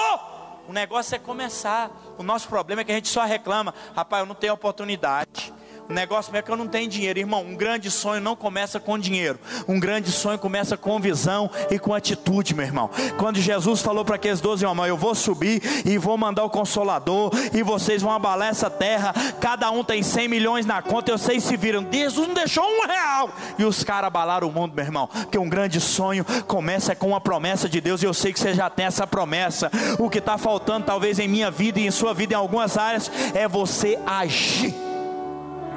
[0.68, 1.90] O negócio é começar.
[2.18, 5.54] O nosso problema é que a gente só reclama, rapaz, eu não tenho oportunidade.
[5.90, 7.42] O negócio é que eu não tenho dinheiro, irmão.
[7.42, 9.40] Um grande sonho não começa com dinheiro.
[9.68, 12.92] Um grande sonho começa com visão e com atitude, meu irmão.
[13.18, 17.32] Quando Jesus falou para aqueles doze homens: Eu vou subir e vou mandar o consolador,
[17.52, 19.16] e vocês vão abalar essa terra.
[19.42, 21.10] Cada um tem cem milhões na conta.
[21.10, 21.84] Eu sei se viram.
[21.92, 23.32] Jesus não deixou um real.
[23.58, 25.08] E os caras abalaram o mundo, meu irmão.
[25.08, 28.04] Porque um grande sonho começa com uma promessa de Deus.
[28.04, 29.72] E eu sei que você já tem essa promessa.
[29.98, 33.12] O que está faltando, talvez em minha vida e em sua vida, em algumas áreas,
[33.34, 34.89] é você agir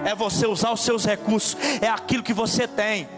[0.04, 3.08] é você usar os seus recursos, é aquilo que você tem.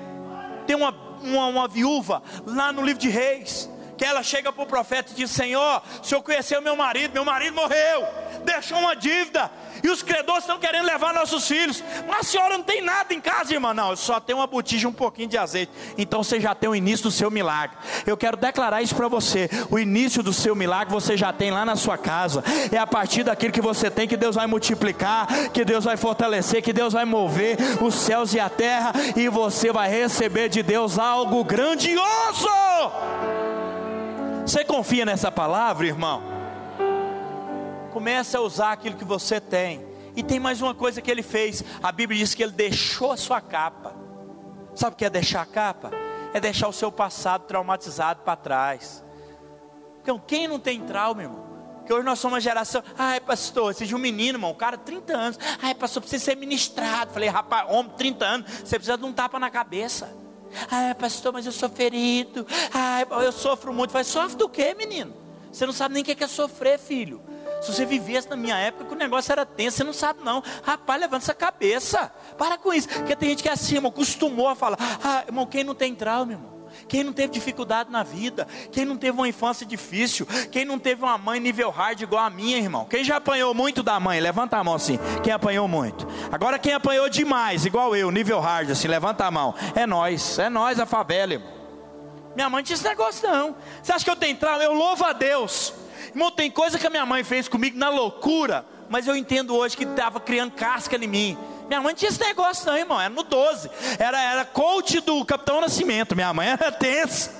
[0.66, 4.66] Tem uma, uma, uma viúva lá no livro de Reis, que ela chega para o
[4.66, 8.06] profeta e diz: Senhor, o senhor conheceu meu marido, meu marido morreu,
[8.44, 9.50] deixou uma dívida,
[9.82, 11.82] e os credores estão querendo levar nossos filhos.
[12.08, 13.74] Mas a senhora não tem nada em casa, irmã.
[13.74, 15.72] Não, eu só tenho uma botija e um pouquinho de azeite.
[15.98, 17.76] Então você já tem o início do seu milagre.
[18.06, 19.48] Eu quero declarar isso para você.
[19.70, 22.42] O início do seu milagre você já tem lá na sua casa.
[22.72, 26.62] É a partir daquilo que você tem que Deus vai multiplicar, que Deus vai fortalecer,
[26.62, 28.92] que Deus vai mover os céus e a terra.
[29.16, 32.48] E você vai receber de Deus algo grandioso.
[34.46, 36.22] Você confia nessa palavra, irmão?
[37.94, 39.82] Comece a usar aquilo que você tem.
[40.14, 41.64] E tem mais uma coisa que ele fez.
[41.82, 43.94] A Bíblia diz que ele deixou a sua capa.
[44.74, 45.90] Sabe o que é deixar a capa?
[46.34, 49.02] É deixar o seu passado traumatizado para trás.
[50.02, 51.44] Então, quem não tem trauma, irmão?
[51.86, 52.82] Que hoje nós somos uma geração.
[52.98, 55.38] Ai, pastor, seja um menino, irmão, um cara, 30 anos.
[55.62, 57.12] Ai, pastor, precisa ser ministrado.
[57.12, 60.23] Falei, rapaz, homem, 30 anos, você precisa de um tapa na cabeça.
[60.70, 62.46] Ai, pastor, mas eu sou ferido.
[62.72, 63.90] Ai, eu sofro muito.
[63.90, 65.14] Falei, sofre do quê, menino?
[65.52, 67.20] Você não sabe nem o que é sofrer, filho.
[67.62, 70.42] Se você vivesse na minha época, que o negócio era tenso, você não sabe não.
[70.62, 72.12] Rapaz, levanta essa cabeça.
[72.36, 72.88] Para com isso.
[72.88, 74.76] Porque tem gente que é assim, irmão, costumou a falar.
[75.02, 76.53] Ah, irmão, quem não tem trauma, irmão?
[76.88, 78.46] Quem não teve dificuldade na vida?
[78.72, 80.26] Quem não teve uma infância difícil?
[80.50, 82.84] Quem não teve uma mãe nível hard igual a minha, irmão?
[82.84, 84.20] Quem já apanhou muito da mãe?
[84.20, 84.98] Levanta a mão assim.
[85.22, 86.06] Quem apanhou muito?
[86.30, 89.54] Agora quem apanhou demais, igual eu, nível hard assim, levanta a mão.
[89.74, 91.54] É nós, é nós a favela, irmão.
[92.34, 93.54] Minha mãe tinha esse negócio não.
[93.82, 94.62] Você acha que eu tenho trauma?
[94.62, 95.72] Eu louvo a Deus.
[96.08, 99.76] Irmão, tem coisa que a minha mãe fez comigo na loucura, mas eu entendo hoje
[99.76, 101.38] que estava criando casca em mim.
[101.68, 103.00] Minha mãe tinha esse negócio, não, irmão.
[103.00, 103.70] Era no 12.
[103.98, 106.14] Era, era coach do Capitão Nascimento.
[106.14, 107.30] Minha mãe era tensa.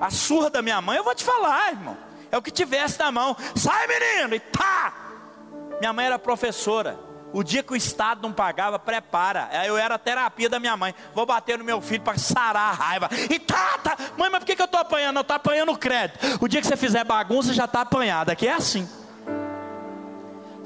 [0.00, 1.96] A surra da minha mãe, eu vou te falar, irmão.
[2.30, 3.36] É o que tivesse na mão.
[3.54, 4.34] Sai, menino!
[4.34, 4.94] E tá!
[5.80, 6.98] Minha mãe era professora.
[7.32, 9.48] O dia que o Estado não pagava, prepara.
[9.64, 10.94] Eu era a terapia da minha mãe.
[11.14, 13.08] Vou bater no meu filho para sarar a raiva.
[13.30, 13.96] E tá, tá.
[14.16, 15.16] Mãe, mas por que, que eu estou apanhando?
[15.16, 16.18] Eu estou apanhando crédito.
[16.40, 18.30] O dia que você fizer bagunça, já está apanhado.
[18.30, 18.88] Aqui é assim.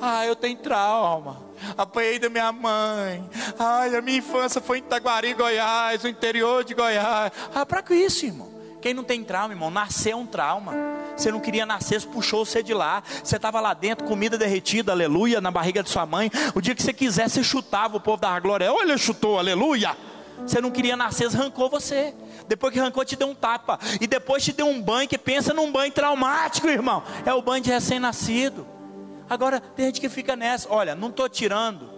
[0.00, 1.43] Ah, eu tenho trauma.
[1.76, 3.28] Apanhei da minha mãe.
[3.58, 7.32] Ai, a minha infância foi em Itaguari, Goiás, no interior de Goiás.
[7.54, 8.52] Ah, para que isso, irmão?
[8.84, 10.74] Quem não tem trauma, irmão, nascer é um trauma.
[11.16, 13.02] Você não queria nascer, puxou você de lá.
[13.22, 16.30] Você estava lá dentro, comida derretida, aleluia, na barriga de sua mãe.
[16.54, 18.70] O dia que você quisesse, você chutava o povo da glória.
[18.70, 19.96] Olha, chutou, aleluia.
[20.46, 22.12] Você não queria nascer, arrancou você.
[22.46, 23.78] Depois que arrancou, te deu um tapa.
[24.00, 27.02] E depois te deu um banho, que pensa num banho traumático, irmão.
[27.24, 28.66] É o banho de recém-nascido.
[29.28, 30.68] Agora, tem gente que fica nessa.
[30.70, 31.90] Olha, não estou tirando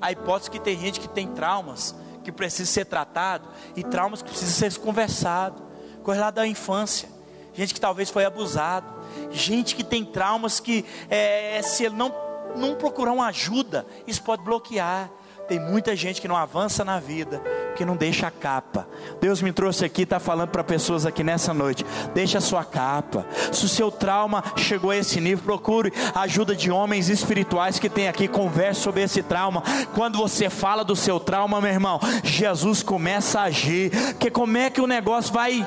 [0.00, 4.30] a hipótese que tem gente que tem traumas que precisa ser tratado e traumas que
[4.30, 5.62] precisam ser conversados
[6.04, 7.08] coisa lá da infância,
[7.54, 8.86] gente que talvez foi abusado,
[9.30, 12.14] gente que tem traumas que é, se ele não,
[12.54, 15.10] não procurar uma ajuda, isso pode bloquear.
[15.48, 17.42] Tem muita gente que não avança na vida,
[17.76, 18.88] que não deixa a capa.
[19.20, 23.26] Deus me trouxe aqui, está falando para pessoas aqui nessa noite: deixa a sua capa.
[23.52, 28.08] Se o seu trauma chegou a esse nível, procure ajuda de homens espirituais que tem
[28.08, 29.62] aqui, converse sobre esse trauma.
[29.94, 33.90] Quando você fala do seu trauma, meu irmão, Jesus começa a agir.
[34.18, 35.66] Que como é que o negócio vai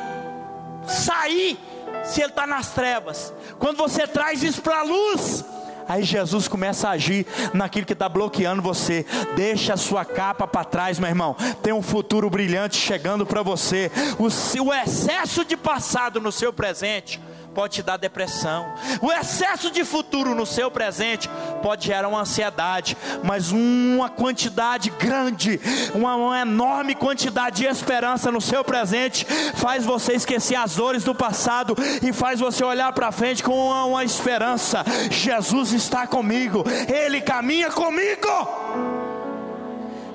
[0.87, 1.57] sair
[2.03, 3.33] se ele está nas trevas.
[3.59, 5.43] Quando você traz isso para a luz,
[5.87, 9.05] aí Jesus começa a agir naquilo que está bloqueando você.
[9.35, 11.35] Deixa a sua capa para trás, meu irmão.
[11.61, 13.91] Tem um futuro brilhante chegando para você.
[14.17, 14.27] O,
[14.63, 17.19] o excesso de passado no seu presente
[17.57, 18.71] pode te dar depressão.
[19.01, 21.27] O excesso de futuro no seu presente
[21.63, 25.59] pode gerar uma ansiedade, mas uma quantidade grande,
[25.95, 31.15] uma, uma enorme quantidade de esperança no seu presente faz você esquecer as dores do
[31.15, 34.85] passado e faz você olhar para frente com uma, uma esperança.
[35.09, 38.27] Jesus está comigo, Ele caminha comigo.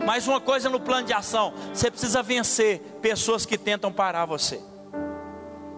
[0.07, 4.61] Mais uma coisa no plano de ação: você precisa vencer pessoas que tentam parar você.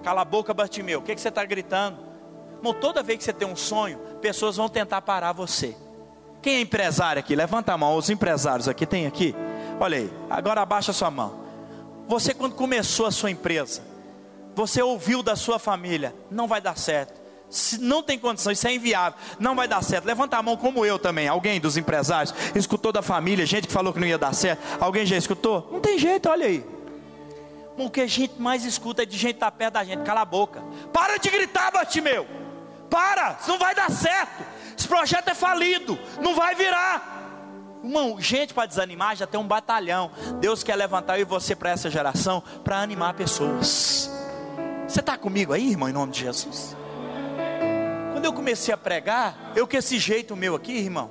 [0.05, 0.99] Cala a boca, Bartimeu.
[0.99, 1.99] O que, que você está gritando?
[2.59, 5.75] Irmão, toda vez que você tem um sonho, pessoas vão tentar parar você.
[6.43, 7.35] Quem é empresário aqui?
[7.35, 7.97] Levanta a mão.
[7.97, 9.35] Os empresários aqui, tem aqui?
[9.81, 11.43] Olha aí, agora abaixa a sua mão.
[12.07, 13.83] Você, quando começou a sua empresa,
[14.55, 17.25] você ouviu da sua família: não vai dar certo.
[17.81, 20.05] Não tem condição, isso é inviável, não vai dar certo.
[20.05, 21.29] Levanta a mão como eu também.
[21.29, 24.61] Alguém dos empresários escutou da família, gente que falou que não ia dar certo.
[24.81, 25.69] Alguém já escutou?
[25.73, 26.74] Não tem jeito, olha aí.
[27.77, 30.03] O que a gente mais escuta é de gente estar tá perto da gente.
[30.05, 30.63] Cala a boca.
[30.93, 32.27] Para de gritar, Bartimeu.
[32.89, 34.45] Para, isso não vai dar certo.
[34.77, 37.15] Esse projeto é falido, não vai virar.
[37.83, 40.11] Irmão, gente para desanimar já tem um batalhão.
[40.41, 44.11] Deus quer levantar eu e você para essa geração para animar pessoas.
[44.87, 46.77] Você está comigo aí, irmão, em nome de Jesus?
[48.13, 51.11] Quando eu comecei a pregar, eu com esse jeito meu aqui, irmão.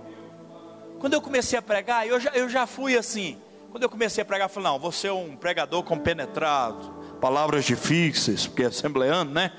[1.00, 3.40] Quando eu comecei a pregar, eu já, eu já fui assim.
[3.74, 8.46] Quando eu comecei a pregar, eu falei: não, você é um pregador compenetrado, palavras difíceis,
[8.46, 9.52] porque é assembleando, né?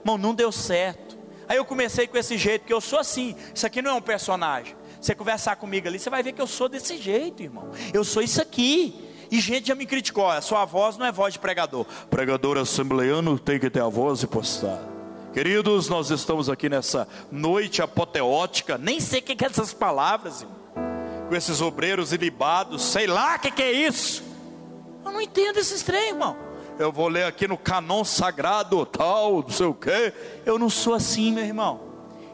[0.00, 1.16] Irmão, não deu certo.
[1.48, 3.34] Aí eu comecei com esse jeito, porque eu sou assim.
[3.54, 4.76] Isso aqui não é um personagem.
[5.00, 7.70] Você conversar comigo ali, você vai ver que eu sou desse jeito, irmão.
[7.94, 9.10] Eu sou isso aqui.
[9.30, 11.86] E gente já me criticou, a sua voz não é voz de pregador.
[12.10, 14.86] Pregador assembleano tem que ter a voz impostada.
[15.32, 20.93] Queridos, nós estamos aqui nessa noite apoteótica, nem sei o que é essas palavras, irmão.
[21.28, 24.22] Com esses obreiros ilibados, sei lá o que, que é isso.
[25.04, 26.36] Eu não entendo esses trem, irmão.
[26.78, 30.12] Eu vou ler aqui no canon sagrado, tal, não sei o que.
[30.44, 31.80] Eu não sou assim, meu irmão.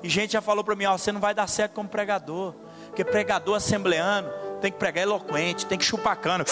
[0.02, 2.54] E gente já falou para mim: ó, você não vai dar certo como pregador,
[2.86, 6.44] porque pregador assembleano tem que pregar eloquente, tem que chupar cano.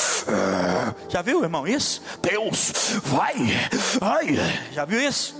[1.08, 2.02] Já viu, irmão, isso?
[2.20, 3.34] Deus, vai,
[3.98, 4.36] vai.
[4.72, 5.36] Já viu isso?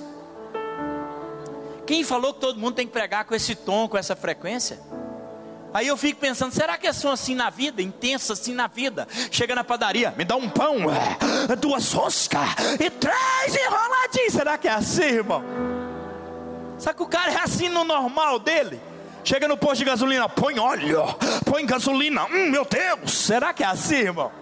[1.87, 4.78] Quem falou que todo mundo tem que pregar com esse tom, com essa frequência?
[5.72, 9.07] Aí eu fico pensando, será que é só assim na vida, intenso assim na vida?
[9.31, 10.76] Chega na padaria, me dá um pão,
[11.61, 12.48] duas roscas
[12.81, 14.33] e três enroladinhos.
[14.33, 15.42] Será que é assim, irmão?
[16.78, 18.81] Sabe que o cara é assim no normal dele?
[19.24, 21.04] Chega no posto de gasolina, põe óleo,
[21.44, 22.24] põe gasolina.
[22.26, 24.33] Hum, meu Deus, será que é assim, irmão?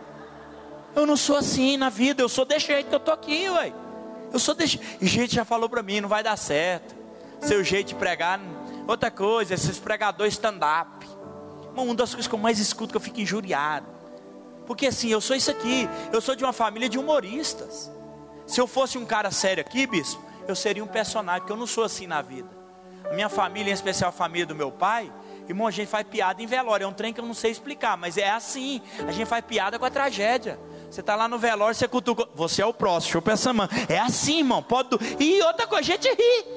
[0.94, 3.72] Eu não sou assim na vida, eu sou desse jeito que eu tô aqui, ué.
[4.32, 4.80] Eu sou desse.
[5.00, 6.94] E gente já falou para mim, não vai dar certo.
[7.40, 8.40] Seu jeito de pregar.
[8.86, 10.95] Outra coisa, esses pregadores stand-up.
[11.76, 13.86] Uma das coisas que eu mais escuto que eu fico injuriado.
[14.66, 15.88] Porque assim, eu sou isso aqui.
[16.12, 17.90] Eu sou de uma família de humoristas.
[18.46, 21.66] Se eu fosse um cara sério aqui, bispo, eu seria um personagem, porque eu não
[21.66, 22.48] sou assim na vida.
[23.10, 25.12] A minha família, em especial a família do meu pai,
[25.48, 26.84] irmão, a gente faz piada em velório.
[26.84, 28.80] É um trem que eu não sei explicar, mas é assim.
[29.06, 30.58] A gente faz piada com a tragédia.
[30.90, 32.26] Você está lá no velório, você cutuca.
[32.34, 33.68] Você é o próximo, chupa essa mão.
[33.88, 34.62] É assim, irmão.
[34.62, 34.96] Pode.
[35.20, 36.55] E outra coisa, a gente ri.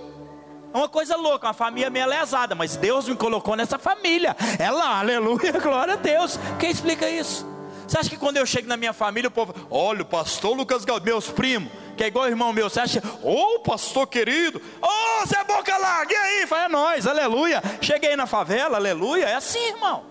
[0.74, 4.36] É uma coisa louca, uma família meio lesada, mas Deus me colocou nessa família.
[4.60, 6.40] É lá, aleluia, glória a Deus.
[6.60, 7.48] Quem explica isso?
[7.88, 10.86] Você acha que quando eu chego na minha família, o povo, olha, o pastor Lucas
[10.86, 14.86] Galdino, meus primos, que é igual irmão meu, você acha, ô oh, pastor querido, ô
[14.88, 16.48] oh, Zé Boca Larga, e aí?
[16.48, 17.64] Fala, é nós, aleluia.
[17.82, 19.26] Cheguei na favela, aleluia.
[19.26, 20.04] É assim, irmão.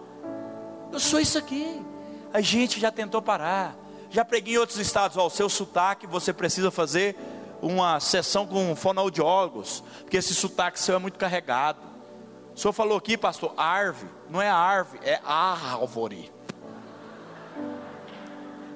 [0.93, 1.81] Eu sou isso aqui.
[2.33, 3.77] A gente já tentou parar.
[4.11, 7.15] Já preguei em outros estados, ó, o seu sotaque, você precisa fazer
[7.61, 11.79] uma sessão com fonoaudiólogos, porque esse sotaque seu é muito carregado.
[12.55, 16.33] O senhor falou aqui, pastor, árvore, não é árvore, é árvore.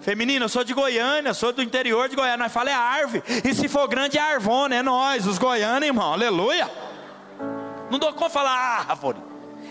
[0.00, 2.36] Feminina, eu sou de Goiânia, sou do interior de Goiânia.
[2.36, 3.22] Nós falamos é árvore.
[3.44, 6.12] E se for grande é arvona, é nós, os goianos, irmão.
[6.12, 6.68] Aleluia.
[7.88, 9.18] Não dou como falar árvore.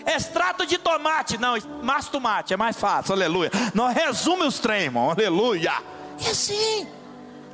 [0.06, 3.50] Extrato de tomate, não, mas tomate, é mais fácil, aleluia.
[3.74, 5.72] Nós resume os trem, irmão, aleluia.
[6.18, 6.88] E assim,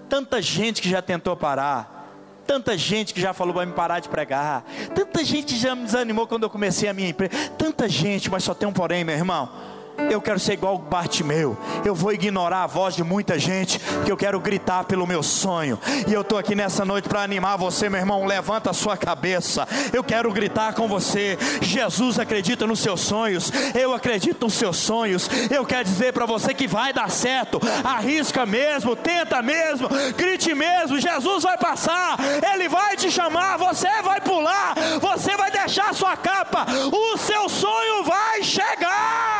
[0.08, 2.12] tanta gente que já tentou parar,
[2.46, 5.84] tanta gente que já falou para me parar de pregar, tanta gente que já me
[5.84, 9.14] desanimou quando eu comecei a minha empresa, tanta gente, mas só tem um porém, meu
[9.14, 9.77] irmão
[10.10, 11.56] eu quero ser igual Bartimeu.
[11.84, 15.78] Eu vou ignorar a voz de muita gente, que eu quero gritar pelo meu sonho.
[16.06, 18.24] E eu estou aqui nessa noite para animar você, meu irmão.
[18.24, 19.66] Levanta a sua cabeça.
[19.92, 21.38] Eu quero gritar com você.
[21.60, 23.52] Jesus acredita nos seus sonhos.
[23.74, 25.28] Eu acredito nos seus sonhos.
[25.50, 27.60] Eu quero dizer para você que vai dar certo.
[27.84, 30.98] Arrisca mesmo, tenta mesmo, grite mesmo.
[30.98, 32.16] Jesus vai passar.
[32.54, 33.56] Ele vai te chamar.
[33.58, 34.74] Você vai pular.
[35.00, 36.66] Você vai deixar a sua capa.
[36.92, 39.37] O seu sonho vai chegar.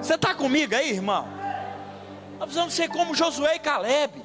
[0.00, 1.26] Você está comigo aí, irmão?
[2.38, 4.22] Nós precisamos ser como Josué e Caleb.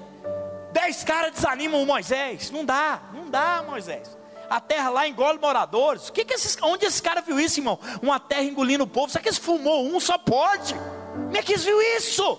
[0.74, 2.52] Dez caras desanimam o Moisés.
[2.52, 4.17] Não dá, não dá, Moisés.
[4.50, 6.10] A terra lá engole moradores.
[6.10, 7.80] Que que esses, onde esse cara viu isso, irmão?
[8.02, 9.10] Uma terra engolindo o povo.
[9.10, 10.00] Será que eles fumou um?
[10.00, 10.74] Só pode.
[10.74, 12.38] Como é que eles viu isso?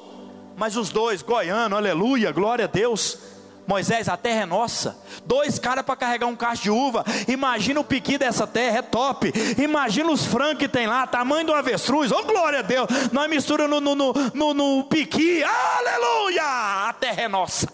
[0.57, 3.32] Mas os dois, goiano, aleluia, glória a Deus
[3.66, 4.96] Moisés, a terra é nossa.
[5.25, 7.05] Dois caras para carregar um cacho de uva.
[7.29, 9.33] Imagina o piqui dessa terra, é top.
[9.59, 12.11] Imagina os frangos que tem lá, tamanho um avestruz.
[12.11, 12.88] Oh, glória a Deus.
[13.12, 15.42] Nós misturamos no, no, no, no, piqui.
[15.42, 16.88] Aleluia!
[16.88, 17.68] A terra é nossa.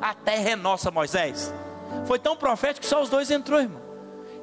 [0.00, 1.52] A terra é nossa, Moisés.
[2.06, 3.82] Foi tão profético que só os dois entrou, irmão.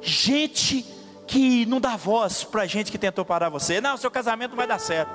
[0.00, 0.84] Gente
[1.26, 3.80] que não dá voz para gente que tentou parar você.
[3.80, 5.10] Não, seu casamento não vai dar certo.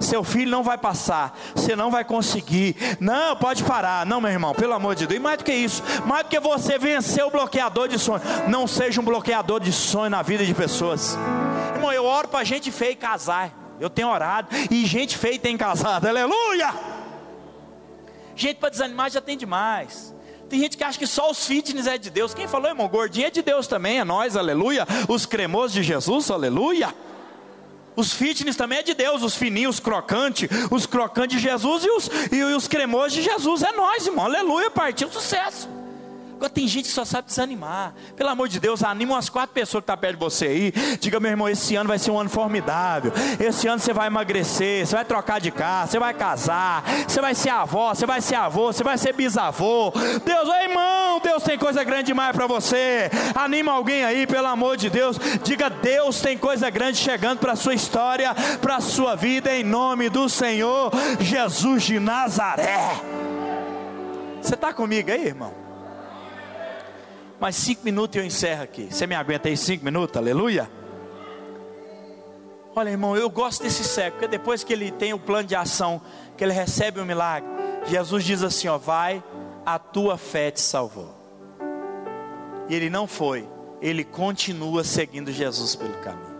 [0.00, 1.36] Seu filho não vai passar.
[1.54, 2.76] Você não vai conseguir.
[3.00, 4.04] Não, pode parar.
[4.06, 5.18] Não, meu irmão, pelo amor de Deus.
[5.18, 8.66] E mais do que isso, mais do que você vencer o bloqueador de sonho, não
[8.66, 11.16] seja um bloqueador de sonho na vida de pessoas.
[11.74, 13.50] Irmão, eu oro para gente feia casar.
[13.80, 14.48] Eu tenho orado.
[14.70, 16.06] E gente feia tem casado.
[16.06, 16.72] Aleluia!
[18.36, 20.14] Gente para desanimar já tem demais.
[20.54, 22.32] Tem gente que acha que só os fitness é de Deus.
[22.32, 22.86] Quem falou, irmão?
[22.86, 24.86] Gordinho é de Deus também, é nós, aleluia.
[25.08, 26.94] Os cremosos de Jesus, aleluia.
[27.96, 31.90] Os fitness também é de Deus, os fininhos, os crocantes, os crocantes de Jesus e
[31.90, 33.64] os, e os cremosos de Jesus.
[33.64, 35.68] É nós, irmão, aleluia, partiu sucesso.
[36.44, 37.94] Agora tem gente que só sabe desanimar.
[38.14, 40.72] Pelo amor de Deus, anima umas quatro pessoas que estão tá perto de você aí.
[41.00, 43.10] Diga, meu irmão, esse ano vai ser um ano formidável.
[43.40, 47.34] Esse ano você vai emagrecer, você vai trocar de casa, você vai casar, você vai
[47.34, 49.90] ser avó, você vai ser avô, você vai ser bisavô.
[50.22, 53.10] Deus, ô irmão, Deus tem coisa grande demais para você.
[53.34, 55.18] Anima alguém aí, pelo amor de Deus.
[55.42, 59.64] Diga, Deus tem coisa grande chegando para a sua história, para a sua vida, em
[59.64, 63.00] nome do Senhor Jesus de Nazaré.
[64.42, 65.63] Você está comigo aí, irmão?
[67.44, 68.88] Mais cinco minutos e eu encerro aqui.
[68.90, 70.16] Você me aguenta aí cinco minutos?
[70.16, 70.66] Aleluia.
[72.74, 76.00] Olha, irmão, eu gosto desse cego, porque depois que ele tem o plano de ação,
[76.38, 77.46] que ele recebe o milagre,
[77.84, 79.22] Jesus diz assim: Ó, vai,
[79.66, 81.14] a tua fé te salvou.
[82.66, 83.46] E ele não foi,
[83.78, 86.34] ele continua seguindo Jesus pelo caminho.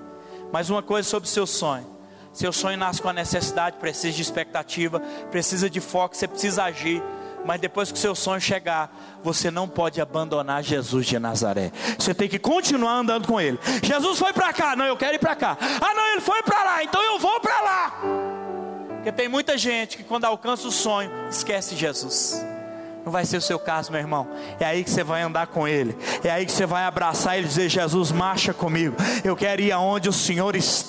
[0.51, 1.87] Mas uma coisa sobre o seu sonho:
[2.33, 5.01] seu sonho nasce com a necessidade, precisa de expectativa,
[5.31, 7.03] precisa de foco, você precisa agir
[7.45, 8.91] mas depois que seu sonho chegar,
[9.23, 11.71] você não pode abandonar Jesus de Nazaré.
[11.99, 13.59] Você tem que continuar andando com Ele.
[13.83, 15.57] Jesus foi para cá, não, eu quero ir para cá.
[15.61, 18.01] Ah, não, ele foi para lá, então eu vou para lá.
[18.97, 22.43] Porque tem muita gente que quando alcança o sonho, esquece Jesus.
[23.05, 24.27] Não vai ser o seu caso, meu irmão.
[24.59, 25.95] É aí que você vai andar com Ele.
[26.25, 28.97] É aí que você vai abraçar Ele e dizer: Jesus, marcha comigo.
[29.23, 30.84] Eu quero ir aonde o Senhor está.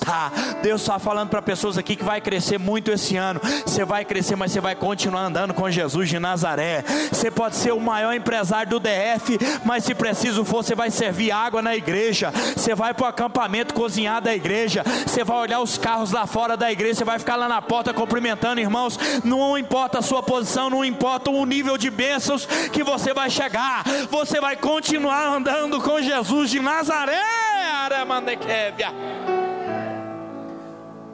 [0.62, 3.40] Deus está falando para pessoas aqui que vai crescer muito esse ano.
[3.64, 6.84] Você vai crescer, mas você vai continuar andando com Jesus de Nazaré.
[7.10, 11.30] Você pode ser o maior empresário do DF, mas se preciso for, você vai servir
[11.30, 12.32] água na igreja.
[12.56, 14.84] Você vai para o acampamento cozinhar da igreja.
[15.06, 16.94] Você vai olhar os carros lá fora da igreja.
[16.94, 18.98] Você vai ficar lá na porta cumprimentando irmãos.
[19.24, 23.84] Não importa a sua posição, não importa o nível de bênçãos que você vai chegar.
[24.10, 27.22] Você vai continuar andando com Jesus de Nazaré.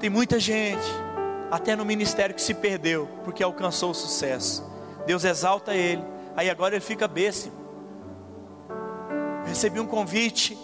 [0.03, 0.83] Tem muita gente,
[1.49, 4.69] até no ministério, que se perdeu porque alcançou o sucesso.
[5.07, 6.03] Deus exalta ele,
[6.37, 7.55] aí agora ele fica bêssimo.
[9.47, 10.59] Recebi um convite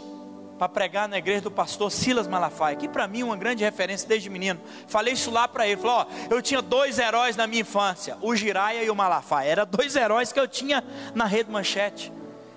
[0.59, 4.09] para pregar na igreja do pastor Silas Malafaia, que para mim é uma grande referência
[4.09, 4.59] desde menino.
[4.89, 8.34] Falei isso lá para ele, falou, ó, eu tinha dois heróis na minha infância, o
[8.34, 9.49] Giraia e o Malafaia.
[9.49, 10.82] Era dois heróis que eu tinha
[11.14, 12.12] na rede manchete.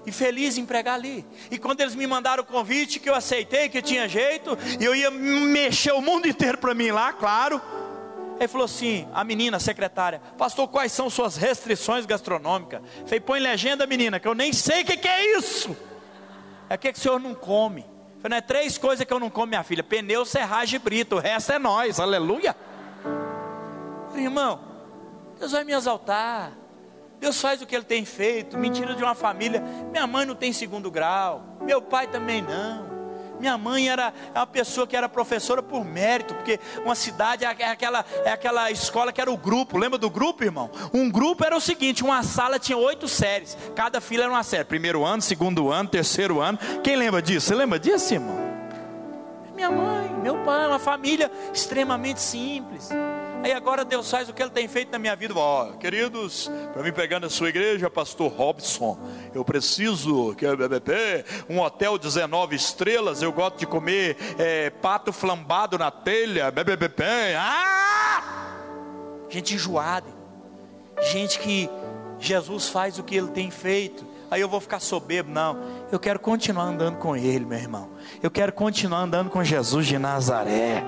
[0.06, 1.26] E feliz em pregar ali.
[1.52, 4.96] E quando eles me mandaram o convite, que eu aceitei, que tinha jeito, e eu
[4.96, 7.62] ia mexer o mundo inteiro para mim lá, claro.
[8.40, 12.82] Ele falou assim: a menina, a secretária, pastor, quais são suas restrições gastronômicas?
[13.06, 15.78] Falei, põe legenda, menina, que eu nem sei o que, que é isso.
[16.68, 17.86] É o que, que o senhor não come?
[18.20, 21.18] Falei, é três coisas que eu não como, minha filha: pneu, serragem e brito.
[21.18, 22.56] O resto é nós, aleluia.
[24.10, 24.60] Falei, irmão,
[25.38, 26.54] Deus vai me exaltar.
[27.22, 28.58] Deus faz o que Ele tem feito.
[28.58, 29.64] Mentira de uma família.
[29.92, 31.44] Minha mãe não tem segundo grau.
[31.62, 32.90] Meu pai também não.
[33.40, 37.70] Minha mãe era uma pessoa que era professora por mérito, porque uma cidade é, é
[37.70, 39.78] aquela, é aquela escola que era o grupo.
[39.78, 40.70] Lembra do grupo, irmão?
[40.94, 44.64] Um grupo era o seguinte: uma sala tinha oito séries, cada fila era uma série.
[44.64, 46.58] Primeiro ano, segundo ano, terceiro ano.
[46.84, 47.48] Quem lembra disso?
[47.48, 48.38] Você lembra disso, irmão?
[49.56, 52.90] Minha mãe, meu pai, uma família extremamente simples.
[53.44, 55.34] Aí agora Deus faz o que Ele tem feito na minha vida.
[55.36, 59.00] Ó, oh, queridos, para mim pegar na sua igreja, Pastor Robson,
[59.34, 60.46] eu preciso que
[61.50, 63.22] um hotel 19 estrelas.
[63.22, 66.54] Eu gosto de comer é, pato flambado na telha.
[67.38, 68.58] Ah!
[69.30, 70.10] Gente enjoada,
[71.12, 71.70] gente que
[72.20, 74.06] Jesus faz o que Ele tem feito.
[74.30, 75.58] Aí eu vou ficar soberbo, não.
[75.92, 77.90] Eu quero continuar andando com Ele, meu irmão.
[78.22, 80.84] Eu quero continuar andando com Jesus de Nazaré.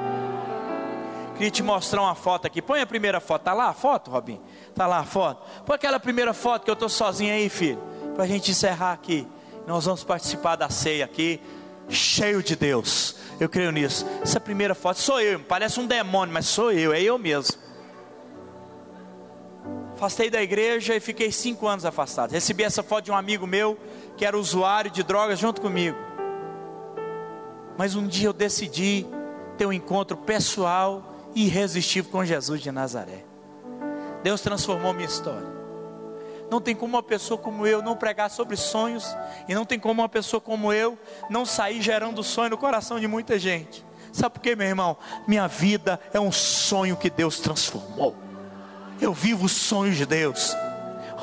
[1.33, 2.61] Queria te mostrar uma foto aqui.
[2.61, 3.43] Põe a primeira foto.
[3.43, 4.39] Tá lá a foto, Robin?
[4.75, 5.43] Tá lá a foto?
[5.65, 7.81] Põe aquela primeira foto que eu tô sozinho aí, filho.
[8.13, 9.27] Para a gente encerrar aqui.
[9.65, 11.41] Nós vamos participar da ceia aqui.
[11.89, 13.15] Cheio de Deus.
[13.39, 14.05] Eu creio nisso.
[14.21, 15.39] Essa primeira foto sou eu.
[15.39, 16.93] Parece um demônio, mas sou eu.
[16.93, 17.57] É eu mesmo.
[19.95, 22.31] Afastei da igreja e fiquei cinco anos afastado.
[22.31, 23.77] Recebi essa foto de um amigo meu
[24.17, 25.97] que era usuário de drogas junto comigo.
[27.77, 29.05] Mas um dia eu decidi
[29.57, 33.25] ter um encontro pessoal irresistível com Jesus de Nazaré.
[34.23, 35.51] Deus transformou minha história.
[36.49, 39.15] Não tem como uma pessoa como eu não pregar sobre sonhos,
[39.47, 40.97] e não tem como uma pessoa como eu
[41.29, 43.83] não sair gerando sonho no coração de muita gente.
[44.11, 44.95] Sabe por quê, meu irmão?
[45.27, 48.15] Minha vida é um sonho que Deus transformou.
[49.01, 50.55] Eu vivo os sonhos de Deus.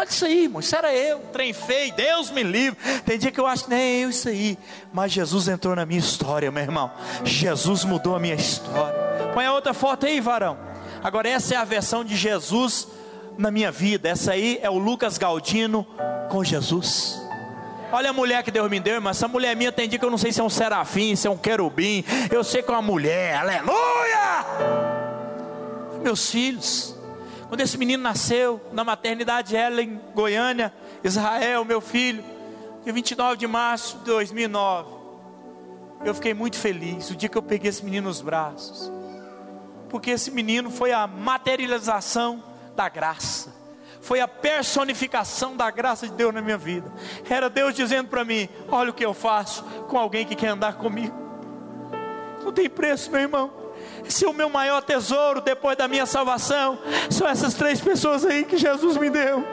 [0.00, 0.60] Olha isso aí, irmão.
[0.60, 2.78] Isso era eu, trem feio, Deus me livre.
[3.04, 4.56] Tem dia que eu acho que nem é eu isso aí.
[4.94, 6.90] Mas Jesus entrou na minha história, meu irmão.
[7.22, 8.98] Jesus mudou a minha história.
[9.34, 10.56] Põe a outra foto aí, varão.
[11.04, 12.88] Agora, essa é a versão de Jesus
[13.36, 14.08] na minha vida.
[14.08, 15.86] Essa aí é o Lucas Galdino
[16.30, 17.20] com Jesus.
[17.92, 19.10] Olha a mulher que Deus me deu, irmão.
[19.10, 21.30] Essa mulher minha tem dia que eu não sei se é um serafim, se é
[21.30, 22.02] um querubim.
[22.32, 23.34] Eu sei que é uma mulher.
[23.34, 24.46] Aleluia!
[26.02, 26.98] Meus filhos.
[27.50, 30.72] Quando esse menino nasceu, na maternidade ela em Goiânia,
[31.02, 32.22] Israel, meu filho,
[32.84, 34.88] dia 29 de março de 2009,
[36.04, 38.88] eu fiquei muito feliz o dia que eu peguei esse menino nos braços,
[39.88, 42.40] porque esse menino foi a materialização
[42.76, 43.52] da graça,
[44.00, 46.88] foi a personificação da graça de Deus na minha vida.
[47.28, 50.74] Era Deus dizendo para mim: Olha o que eu faço com alguém que quer andar
[50.74, 51.16] comigo.
[52.44, 53.59] Não tem preço, meu irmão
[54.08, 56.78] se o meu maior tesouro depois da minha salvação
[57.10, 59.44] são essas três pessoas aí que Jesus me deu.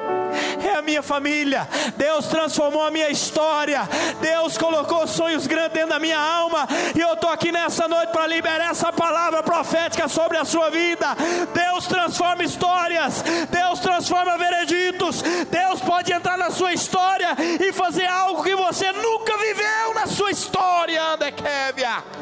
[0.64, 1.68] É a minha família.
[1.96, 3.88] Deus transformou a minha história.
[4.22, 6.68] Deus colocou sonhos grandes dentro da minha alma.
[6.96, 11.16] E eu estou aqui nessa noite para liberar essa palavra profética sobre a sua vida.
[11.54, 13.24] Deus transforma histórias.
[13.50, 15.22] Deus transforma vereditos.
[15.50, 20.32] Deus pode entrar na sua história e fazer algo que você nunca viveu na sua
[20.32, 21.02] história.
[21.14, 22.17] Andekevia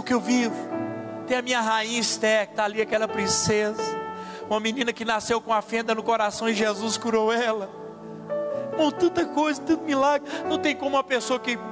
[0.00, 0.54] o que eu vivo.
[1.26, 3.82] Tem a minha rainha Esther, que está ali, aquela princesa.
[4.48, 7.70] Uma menina que nasceu com a fenda no coração e Jesus curou ela.
[8.76, 10.28] Com tanta coisa, tanto milagre.
[10.48, 11.62] Não tem como uma pessoa que, que,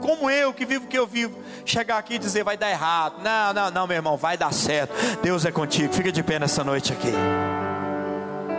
[0.00, 3.22] como eu, que vivo o que eu vivo, chegar aqui e dizer vai dar errado.
[3.22, 4.94] Não, não, não, meu irmão, vai dar certo.
[5.22, 5.92] Deus é contigo.
[5.92, 7.12] Fica de pé nessa noite aqui.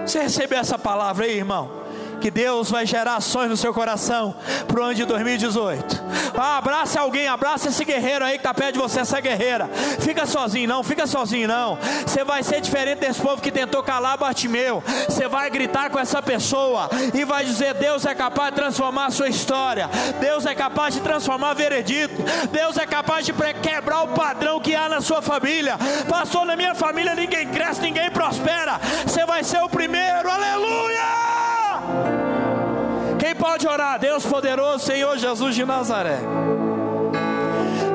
[0.05, 1.84] Você recebeu essa palavra aí, irmão?
[2.15, 4.35] Que Deus vai gerar ações no seu coração
[4.67, 6.03] para o ano de 2018.
[6.37, 9.69] Ah, abraça alguém, abraça esse guerreiro aí que está perto de você, essa guerreira.
[9.99, 11.77] Fica sozinho, não, fica sozinho, não.
[12.05, 14.83] Você vai ser diferente desse povo que tentou calar Bartimeu.
[15.07, 19.11] Você vai gritar com essa pessoa e vai dizer: Deus é capaz de transformar a
[19.11, 19.89] sua história.
[20.19, 22.21] Deus é capaz de transformar veredito.
[22.51, 25.77] Deus é capaz de quebrar o padrão que há na sua família.
[26.09, 28.79] Passou na minha família, ninguém cresce, ninguém prospera.
[29.05, 31.24] Você vai ser o primeiro, aleluia!
[33.19, 33.99] Quem pode orar?
[33.99, 36.19] Deus poderoso, Senhor Jesus de Nazaré.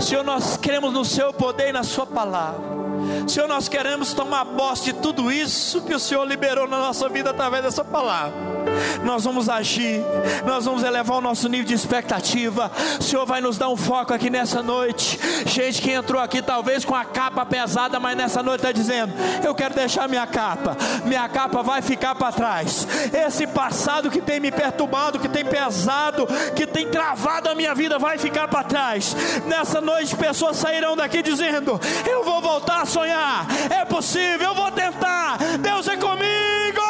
[0.00, 2.80] Senhor, nós cremos no Seu poder e na Sua palavra.
[3.26, 7.30] Senhor, nós queremos tomar posse de tudo isso que o Senhor liberou na nossa vida
[7.30, 8.60] através dessa palavra.
[9.04, 10.02] Nós vamos agir,
[10.44, 12.70] nós vamos elevar o nosso nível de expectativa.
[12.98, 15.18] O Senhor vai nos dar um foco aqui nessa noite.
[15.46, 19.12] Gente que entrou aqui talvez com a capa pesada, mas nessa noite está dizendo:
[19.44, 22.86] Eu quero deixar minha capa, minha capa vai ficar para trás.
[23.12, 27.98] Esse passado que tem me perturbado, que tem pesado, que tem travado a minha vida,
[27.98, 29.16] vai ficar para trás.
[29.46, 34.70] Nessa noite, pessoas sairão daqui dizendo: Eu vou voltar a sonhar, é possível, eu vou
[34.72, 35.38] tentar.
[35.60, 36.80] Deus é comigo.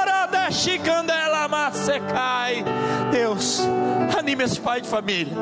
[0.00, 1.48] Ora, deixe candela,
[2.00, 2.43] cai.
[3.44, 3.60] Deus,
[4.18, 5.34] anime esse pai de família,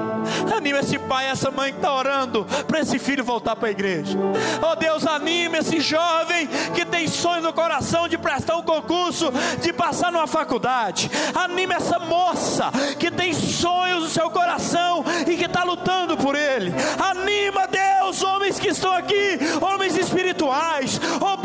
[0.57, 4.19] anime esse pai, essa mãe que está orando para esse filho voltar para a igreja.
[4.61, 9.31] Oh Deus, anime esse jovem que tem sonho no coração de prestar um concurso,
[9.61, 11.09] de passar numa faculdade.
[11.33, 16.73] Anime essa moça que tem sonhos no seu coração e que está lutando por ele.
[16.99, 21.42] Anima, Deus, homens que estão aqui, homens espirituais, obreiros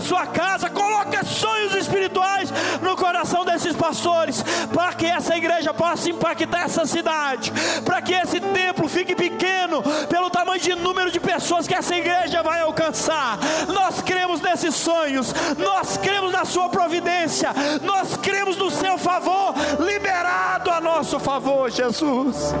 [0.00, 2.50] sua casa, coloca sonhos espirituais
[2.82, 4.42] no coração desses pastores,
[4.72, 7.52] para que essa igreja possa impactar essa cidade,
[7.84, 12.42] para que esse templo fique pequeno pelo tamanho de número de pessoas que essa igreja
[12.42, 13.38] vai alcançar.
[13.68, 17.50] Nós cremos nesses sonhos, nós cremos na sua providência,
[17.82, 22.54] nós cremos no seu favor liberado a nosso favor, Jesus.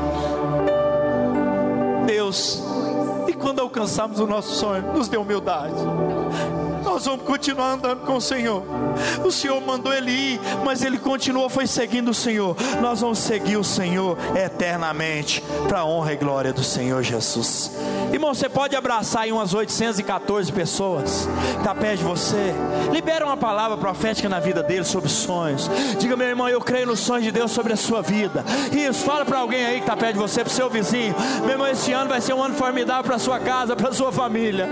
[2.06, 2.62] Deus,
[3.28, 5.74] e quando alcançarmos o nosso sonho, nos dê humildade
[7.00, 8.62] nós vamos continuar andando com o Senhor.
[9.24, 12.54] O Senhor mandou ele ir, mas ele continuou, foi seguindo o Senhor.
[12.82, 17.72] Nós vamos seguir o Senhor eternamente, para a honra e glória do Senhor Jesus.
[18.12, 22.52] Irmão, você pode abraçar aí umas 814 pessoas que está perto de você.
[22.92, 25.70] Libera uma palavra profética na vida dele sobre sonhos.
[25.98, 28.44] Diga, meu irmão, eu creio no sonho de Deus sobre a sua vida.
[28.72, 31.14] Isso, fala para alguém aí que está perto de você, para o seu vizinho.
[31.40, 34.68] Meu irmão, esse ano vai ser um ano formidável para sua casa, para sua família.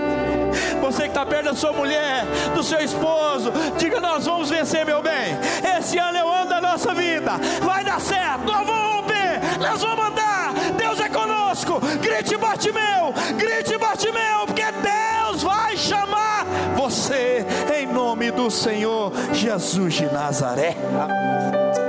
[0.81, 5.01] Você que está perto da sua mulher, do seu esposo, diga: Nós vamos vencer, meu
[5.01, 5.37] bem.
[5.77, 7.31] Esse ano é o ano da nossa vida.
[7.61, 10.53] Vai dar certo, nós vamos romper, nós vamos andar.
[10.77, 11.79] Deus é conosco.
[12.01, 16.45] Grite, bate meu, grite, bate meu, porque Deus vai chamar
[16.75, 17.45] você
[17.75, 20.75] em nome do Senhor Jesus de Nazaré.
[20.99, 21.88] Amém.